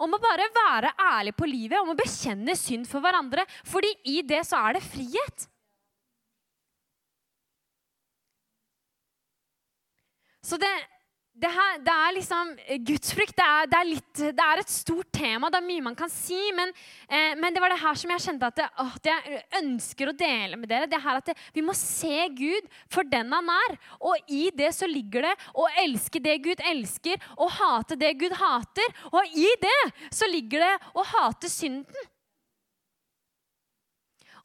Om 0.00 0.16
å 0.16 0.20
bare 0.22 0.48
være 0.54 0.94
ærlig 1.04 1.34
på 1.36 1.48
livet, 1.48 1.80
om 1.82 1.92
å 1.92 1.98
bekjenne 1.98 2.56
synd 2.56 2.88
for 2.88 3.04
hverandre. 3.04 3.44
Fordi 3.68 3.90
i 4.08 4.20
det 4.24 4.40
så 4.48 4.62
er 4.64 4.78
det 4.78 4.86
frihet. 4.86 5.46
Så 10.40 10.56
det, 10.58 10.70
det, 11.40 11.48
her, 11.54 11.78
det, 11.80 11.92
er 11.94 12.14
liksom 12.16 12.50
Gudsfrykt 12.84 13.36
det 13.38 13.44
er, 13.46 13.68
det, 13.70 13.78
er 13.78 13.88
litt, 13.88 14.20
det 14.20 14.44
er, 14.44 14.60
et 14.60 14.72
stort 14.72 15.08
tema. 15.14 15.48
Det 15.48 15.60
er 15.60 15.66
mye 15.66 15.84
man 15.86 15.96
kan 15.96 16.10
si. 16.12 16.38
Men, 16.56 16.72
eh, 17.08 17.32
men 17.40 17.54
det 17.54 17.62
var 17.62 17.72
det 17.72 17.80
her 17.80 17.96
som 17.96 18.12
jeg 18.12 18.24
kjente 18.26 18.50
at, 18.50 18.60
å, 18.82 18.86
jeg 19.06 19.40
ønsker 19.62 20.10
å 20.10 20.16
dele 20.16 20.58
med 20.60 20.68
dere. 20.70 20.90
det 20.90 21.00
her 21.00 21.20
at 21.22 21.32
Vi 21.56 21.64
må 21.64 21.74
se 21.76 22.28
Gud 22.36 22.68
for 22.92 23.08
den 23.08 23.32
han 23.32 23.48
er. 23.54 23.78
Og 24.04 24.32
i 24.32 24.50
det 24.56 24.72
så 24.76 24.88
ligger 24.90 25.30
det 25.30 25.34
å 25.54 25.68
elske 25.80 26.20
det 26.22 26.36
Gud 26.44 26.60
elsker, 26.70 27.20
og 27.40 27.54
hate 27.56 27.96
det 28.00 28.12
Gud 28.20 28.36
hater. 28.36 28.96
Og 29.12 29.36
i 29.36 29.48
det 29.64 29.80
så 30.12 30.28
ligger 30.28 30.66
det 30.66 30.74
å 30.92 31.06
hate 31.14 31.48
synden. 31.52 32.10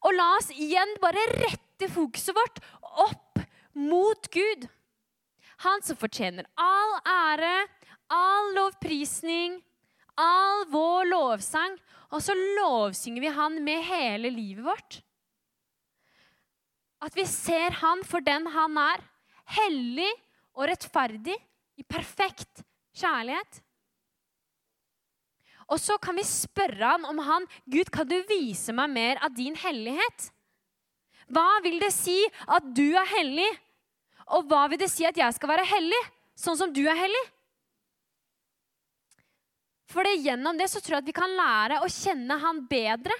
Og 0.05 0.13
la 0.13 0.31
oss 0.38 0.51
igjen 0.53 0.95
bare 1.01 1.27
rette 1.41 1.89
fokuset 1.91 2.36
vårt 2.38 2.62
opp 3.10 3.43
mot 3.75 4.31
Gud. 4.31 4.67
Han 5.65 5.82
som 5.82 5.97
fortjener 5.97 6.45
all 6.62 6.93
ære, 7.10 7.56
all 8.13 8.54
lovprisning, 8.58 9.58
all 10.19 10.65
vår 10.71 11.10
lovsang. 11.10 11.78
Og 12.13 12.21
så 12.23 12.36
lovsynger 12.38 13.25
vi 13.25 13.34
han 13.34 13.58
med 13.65 13.84
hele 13.88 14.32
livet 14.32 14.65
vårt. 14.65 14.99
At 17.04 17.17
vi 17.17 17.25
ser 17.30 17.75
han 17.82 18.06
for 18.08 18.23
den 18.23 18.47
han 18.54 18.78
er. 18.80 19.04
Hellig 19.58 20.10
og 20.56 20.69
rettferdig 20.69 21.36
i 21.78 21.84
perfekt 21.84 22.63
kjærlighet. 22.95 23.60
Og 25.73 25.82
så 25.82 25.97
kan 26.01 26.17
vi 26.17 26.25
spørre 26.25 26.93
han 26.93 27.06
om 27.10 27.19
han 27.25 27.45
Gud, 27.65 27.89
kan 27.93 28.08
du 28.08 28.17
vise 28.30 28.73
meg 28.73 28.91
mer 28.93 29.21
av 29.25 29.34
din 29.38 29.58
hellighet? 29.58 30.30
Hva 31.25 31.60
vil 31.65 31.80
det 31.82 31.91
si 31.93 32.19
at 32.45 32.67
du 32.78 32.86
er 32.93 33.08
hellig? 33.15 33.49
Og 34.33 34.47
hva 34.49 34.65
vil 34.71 34.81
det 34.81 34.89
si 34.89 35.05
at 35.05 35.17
jeg 35.17 35.38
skal 35.38 35.51
være 35.51 35.67
hellig, 35.69 36.01
sånn 36.39 36.57
som 36.57 36.73
du 36.73 36.81
er 36.88 36.97
hellig? 36.97 37.23
For 39.91 40.07
gjennom 40.09 40.57
det 40.57 40.67
så 40.71 40.81
tror 40.81 40.97
jeg 40.97 41.05
at 41.05 41.09
vi 41.11 41.15
kan 41.15 41.35
lære 41.38 41.81
å 41.83 41.91
kjenne 41.91 42.39
Han 42.41 42.65
bedre. 42.67 43.15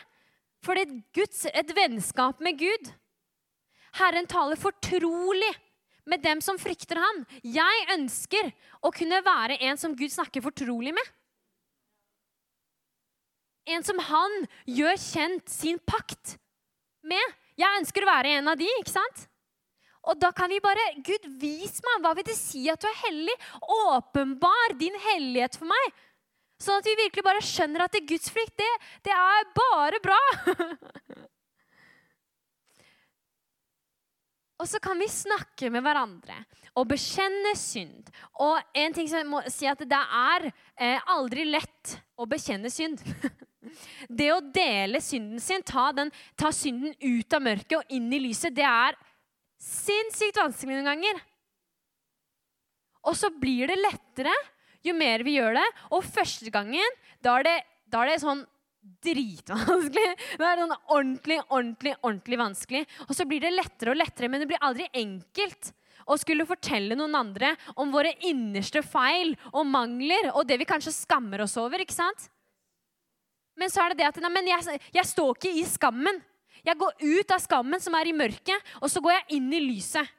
For 0.66 0.76
det 0.76 1.22
er 1.22 1.60
et 1.62 1.76
vennskap 1.78 2.42
med 2.44 2.58
Gud. 2.60 2.90
Herren 4.00 4.28
taler 4.28 4.60
fortrolig 4.60 5.52
med 6.10 6.24
dem 6.26 6.42
som 6.44 6.58
frykter 6.60 7.00
Han. 7.00 7.22
Jeg 7.46 7.86
ønsker 7.96 8.50
å 8.82 8.92
kunne 8.94 9.22
være 9.26 9.60
en 9.70 9.80
som 9.80 9.96
Gud 9.96 10.12
snakker 10.12 10.44
fortrolig 10.44 10.94
med. 10.98 11.14
En 13.72 13.86
som 13.86 14.02
Han 14.10 14.42
gjør 14.70 14.98
kjent 15.02 15.50
sin 15.50 15.80
pakt 15.86 16.36
med. 17.06 17.38
Jeg 17.56 17.80
ønsker 17.80 18.04
å 18.04 18.10
være 18.10 18.36
en 18.40 18.52
av 18.52 18.60
de, 18.60 18.68
ikke 18.82 18.98
sant? 18.98 19.30
Og 20.06 20.20
da 20.22 20.30
kan 20.36 20.50
vi 20.52 20.62
bare 20.64 20.86
Gud, 21.06 21.24
vis 21.42 21.80
meg! 21.86 22.02
Hva 22.04 22.14
vil 22.18 22.28
det 22.28 22.38
si 22.38 22.66
at 22.72 22.82
du 22.82 22.88
er 22.90 23.02
hellig? 23.08 23.36
Åpenbar 23.76 24.76
din 24.80 24.98
hellighet 25.08 25.58
for 25.60 25.68
meg. 25.70 25.86
Sånn 26.62 26.80
at 26.80 26.88
vi 26.88 27.02
virkelig 27.02 27.24
bare 27.26 27.44
skjønner 27.44 27.84
at 27.84 27.92
det 27.94 28.00
er 28.04 28.12
gudsfrykt, 28.14 28.56
det, 28.60 28.74
det 29.04 29.14
er 29.16 29.50
bare 29.58 30.00
bra. 30.04 30.20
og 34.62 34.70
så 34.72 34.80
kan 34.84 34.96
vi 35.02 35.08
snakke 35.12 35.70
med 35.74 35.84
hverandre 35.84 36.38
og 36.76 36.88
bekjenne 36.94 37.52
synd. 37.60 38.08
Og 38.44 38.56
en 38.76 38.96
ting 38.96 39.08
som 39.12 39.20
jeg 39.20 39.28
må 39.32 39.42
si 39.52 39.68
at 39.68 39.84
det 39.84 40.00
er 40.00 40.48
eh, 40.48 41.00
aldri 41.12 41.44
lett 41.50 41.98
å 42.16 42.28
bekjenne 42.30 42.72
synd. 42.72 43.04
det 44.20 44.32
å 44.32 44.40
dele 44.56 45.02
synden 45.04 45.44
sin, 45.44 45.64
ta, 45.66 45.92
den, 45.96 46.12
ta 46.40 46.52
synden 46.56 46.96
ut 47.02 47.34
av 47.36 47.44
mørket 47.44 47.78
og 47.82 47.86
inn 47.96 48.08
i 48.16 48.24
lyset, 48.30 48.56
det 48.56 48.68
er 48.68 48.96
sinnssykt 49.66 50.38
vanskelig 50.40 50.78
noen 50.78 50.92
ganger. 50.94 51.22
Og 53.06 53.18
så 53.18 53.30
blir 53.34 53.70
det 53.70 53.80
lettere 53.82 54.34
jo 54.86 54.94
mer 54.98 55.24
vi 55.26 55.38
gjør 55.40 55.58
det. 55.58 55.66
Og 55.94 56.06
første 56.06 56.52
gangen, 56.54 57.00
da 57.26 57.40
er 57.40 57.48
det, 57.48 57.56
da 57.90 58.04
er 58.04 58.14
det 58.14 58.22
sånn 58.24 58.44
dritvanskelig. 59.06 60.12
Da 60.40 60.52
er 60.52 60.60
det 60.60 60.66
sånn 60.66 60.78
ordentlig, 60.94 61.40
ordentlig, 61.50 61.96
ordentlig 62.02 62.40
vanskelig. 62.42 62.84
Og 63.08 63.18
så 63.18 63.26
blir 63.30 63.42
det 63.42 63.56
lettere 63.56 63.94
og 63.94 64.00
lettere, 64.00 64.30
men 64.30 64.44
det 64.44 64.50
blir 64.52 64.62
aldri 64.66 64.88
enkelt 64.94 65.74
å 66.06 66.18
skulle 66.22 66.46
fortelle 66.46 66.98
noen 66.98 67.18
andre 67.18 67.56
om 67.82 67.94
våre 67.94 68.12
innerste 68.30 68.84
feil 68.86 69.34
og 69.52 69.66
mangler 69.66 70.30
og 70.36 70.46
det 70.46 70.60
vi 70.62 70.68
kanskje 70.70 70.94
skammer 70.94 71.42
oss 71.48 71.58
over. 71.58 71.82
ikke 71.82 71.98
sant? 71.98 72.28
Men 73.58 73.72
så 73.72 73.86
er 73.86 73.94
det 73.94 74.04
det 74.04 74.10
at 74.12 74.22
nei, 74.22 74.44
jeg, 74.52 74.82
jeg 74.94 75.10
står 75.10 75.38
ikke 75.38 75.54
i 75.56 75.66
skammen. 75.66 76.20
Jeg 76.66 76.80
går 76.82 76.94
ut 77.02 77.34
av 77.36 77.42
skammen 77.44 77.82
som 77.82 77.96
er 77.98 78.10
i 78.10 78.16
mørket, 78.18 78.76
og 78.82 78.92
så 78.92 79.02
går 79.04 79.20
jeg 79.20 79.40
inn 79.40 79.52
i 79.54 79.64
lyset. 79.64 80.16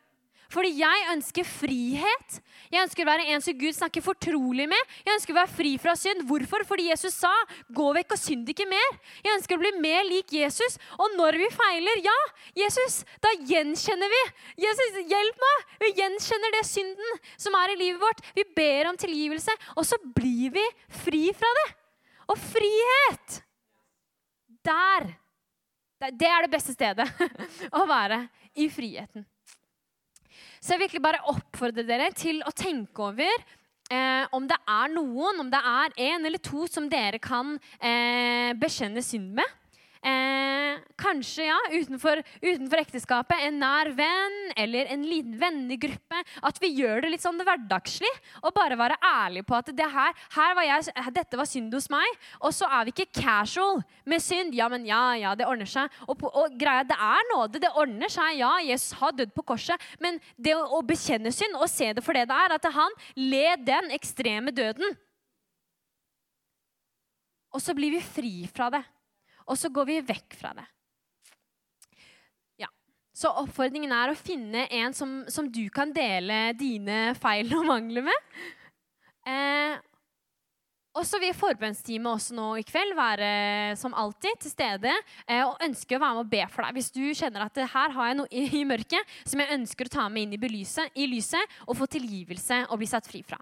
Fordi 0.52 0.70
jeg 0.78 1.06
ønsker 1.10 1.46
frihet. 1.46 2.36
Jeg 2.70 2.84
ønsker 2.84 3.02
å 3.02 3.08
være 3.08 3.24
en 3.34 3.42
som 3.42 3.56
Gud 3.58 3.74
snakker 3.74 4.04
fortrolig 4.04 4.68
med. 4.70 4.92
Jeg 5.02 5.16
ønsker 5.16 5.34
å 5.34 5.38
være 5.40 5.54
fri 5.56 5.72
fra 5.82 5.96
synd. 5.98 6.22
Hvorfor? 6.28 6.62
Fordi 6.68 6.86
Jesus 6.86 7.16
sa 7.18 7.32
'gå 7.66 7.86
vekk 7.98 8.14
og 8.14 8.18
synd 8.18 8.48
ikke 8.48 8.68
mer'. 8.70 8.98
Jeg 9.24 9.34
ønsker 9.38 9.56
å 9.56 9.62
bli 9.62 9.72
mer 9.80 10.04
lik 10.06 10.30
Jesus. 10.30 10.78
Og 10.98 11.16
når 11.18 11.38
vi 11.42 11.50
feiler, 11.50 11.98
ja, 12.04 12.18
Jesus, 12.54 13.04
da 13.20 13.34
gjenkjenner 13.42 14.08
vi. 14.08 14.22
Jesus, 14.56 15.02
hjelp 15.10 15.36
meg! 15.46 15.66
Vi 15.80 15.92
gjenkjenner 15.98 16.50
det 16.52 16.64
synden 16.66 17.18
som 17.36 17.54
er 17.54 17.74
i 17.74 17.80
livet 17.82 18.00
vårt. 18.00 18.22
Vi 18.34 18.44
ber 18.44 18.86
om 18.86 18.96
tilgivelse, 18.96 19.50
og 19.76 19.84
så 19.84 19.98
blir 19.98 20.50
vi 20.52 20.66
fri 20.88 21.32
fra 21.34 21.50
det. 21.58 21.74
Og 22.28 22.38
frihet! 22.38 23.42
Der 24.62 25.25
det 25.96 26.28
er 26.28 26.44
det 26.44 26.52
beste 26.52 26.74
stedet 26.76 27.06
å 27.78 27.86
være 27.88 28.26
i 28.60 28.68
friheten. 28.72 29.24
Så 30.60 30.74
jeg 30.74 30.86
virkelig 30.86 31.04
bare 31.04 31.24
oppfordrer 31.30 31.86
dere 31.86 32.10
til 32.16 32.42
å 32.44 32.52
tenke 32.56 33.04
over 33.10 33.32
eh, 33.92 34.24
om 34.36 34.48
det 34.48 34.58
er 34.58 34.92
noen, 34.92 35.40
om 35.44 35.52
det 35.52 35.60
er 35.60 35.94
en 36.08 36.28
eller 36.28 36.42
to 36.42 36.66
som 36.70 36.88
dere 36.90 37.20
kan 37.22 37.54
eh, 37.78 38.52
bekjenne 38.58 39.04
synd 39.04 39.36
med. 39.38 39.56
Eh, 40.06 40.78
kanskje 41.00 41.48
ja, 41.48 41.56
utenfor, 41.72 42.20
utenfor, 42.38 42.78
ekteskapet, 42.78 43.40
en 43.48 43.56
nær 43.58 43.88
venn 43.96 44.36
eller 44.54 44.86
en 44.94 45.02
liten 45.02 45.34
vennegruppe. 45.40 46.20
At 46.46 46.60
vi 46.62 46.70
gjør 46.78 47.02
det 47.02 47.10
litt 47.10 47.24
sånn 47.24 47.40
hverdagslig 47.42 48.12
og 48.44 48.54
bare 48.54 48.78
være 48.78 49.00
ærlige 49.02 49.48
på 49.48 49.56
at 49.58 49.72
det 49.74 49.88
her, 49.90 50.14
her 50.36 50.54
var 50.54 50.68
jeg, 50.68 50.94
dette 51.16 51.40
var 51.40 51.50
synd 51.50 51.74
hos 51.74 51.90
meg. 51.90 52.22
Og 52.38 52.54
så 52.54 52.70
er 52.70 52.86
vi 52.86 52.94
ikke 52.94 53.22
casual 53.22 53.82
med 54.06 54.22
synd. 54.22 54.54
Ja, 54.54 54.70
men 54.70 54.86
ja, 54.86 55.02
ja, 55.18 55.34
det 55.34 55.48
ordner 55.50 55.70
seg. 55.70 55.90
Og, 56.06 56.22
og 56.30 56.54
greia, 56.60 56.86
det 56.86 56.98
er 57.08 57.30
nåde. 57.32 57.62
Det 57.66 57.74
ordner 57.74 58.12
seg. 58.12 58.38
Ja, 58.38 58.54
Jesus 58.62 58.94
har 59.00 59.16
dødd 59.16 59.34
på 59.34 59.46
korset. 59.54 59.90
Men 59.98 60.20
det 60.38 60.54
å, 60.54 60.62
å 60.78 60.84
bekjenne 60.86 61.34
synd 61.34 61.58
og 61.58 61.66
se 61.72 61.90
det 61.96 62.06
for 62.06 62.14
det 62.14 62.28
det 62.30 62.38
er, 62.46 62.54
at 62.54 62.74
han 62.78 62.94
led 63.18 63.66
den 63.66 63.90
ekstreme 63.94 64.54
døden 64.54 64.94
Og 67.54 67.62
så 67.62 67.72
blir 67.74 67.94
vi 67.94 68.02
fri 68.04 68.34
fra 68.52 68.70
det. 68.70 68.82
Og 69.46 69.58
så 69.58 69.70
går 69.72 69.88
vi 69.88 70.00
vekk 70.08 70.36
fra 70.38 70.52
det. 70.58 70.66
Ja. 72.62 72.70
Så 73.14 73.32
oppfordringen 73.42 73.92
er 73.94 74.12
å 74.12 74.18
finne 74.18 74.66
en 74.68 74.96
som, 74.96 75.20
som 75.32 75.50
du 75.52 75.64
kan 75.74 75.94
dele 75.94 76.50
dine 76.58 77.14
feil 77.20 77.52
og 77.58 77.68
mangler 77.68 78.08
med. 78.08 78.32
Eh, 79.26 79.76
og 80.96 81.04
så 81.04 81.18
vil 81.20 81.34
forbønnsteamet 81.36 82.08
også 82.08 82.36
nå 82.36 82.46
i 82.56 82.64
kveld 82.64 82.94
være 82.96 83.28
som 83.76 83.94
alltid 83.96 84.38
til 84.40 84.52
stede 84.52 84.92
eh, 85.26 85.42
og 85.42 85.60
ønsker 85.66 85.98
å 85.98 86.00
være 86.00 86.16
med 86.16 86.22
og 86.24 86.30
be 86.32 86.44
for 86.48 86.64
deg. 86.64 86.78
Hvis 86.78 86.92
du 86.94 87.02
kjenner 87.10 87.44
at 87.44 87.60
her 87.60 87.92
har 87.98 88.08
jeg 88.08 88.18
noe 88.22 88.30
i 88.32 88.64
mørket 88.68 89.18
som 89.26 89.42
jeg 89.42 89.58
ønsker 89.58 89.90
å 89.90 89.94
ta 89.98 90.06
med 90.08 90.24
inn 90.24 90.38
i, 90.38 90.40
belyset, 90.40 90.96
i 90.96 91.08
lyset 91.10 91.60
og 91.66 91.76
få 91.82 91.90
tilgivelse 91.98 92.64
og 92.70 92.80
bli 92.80 92.88
satt 92.88 93.10
fri 93.10 93.20
fra. 93.26 93.38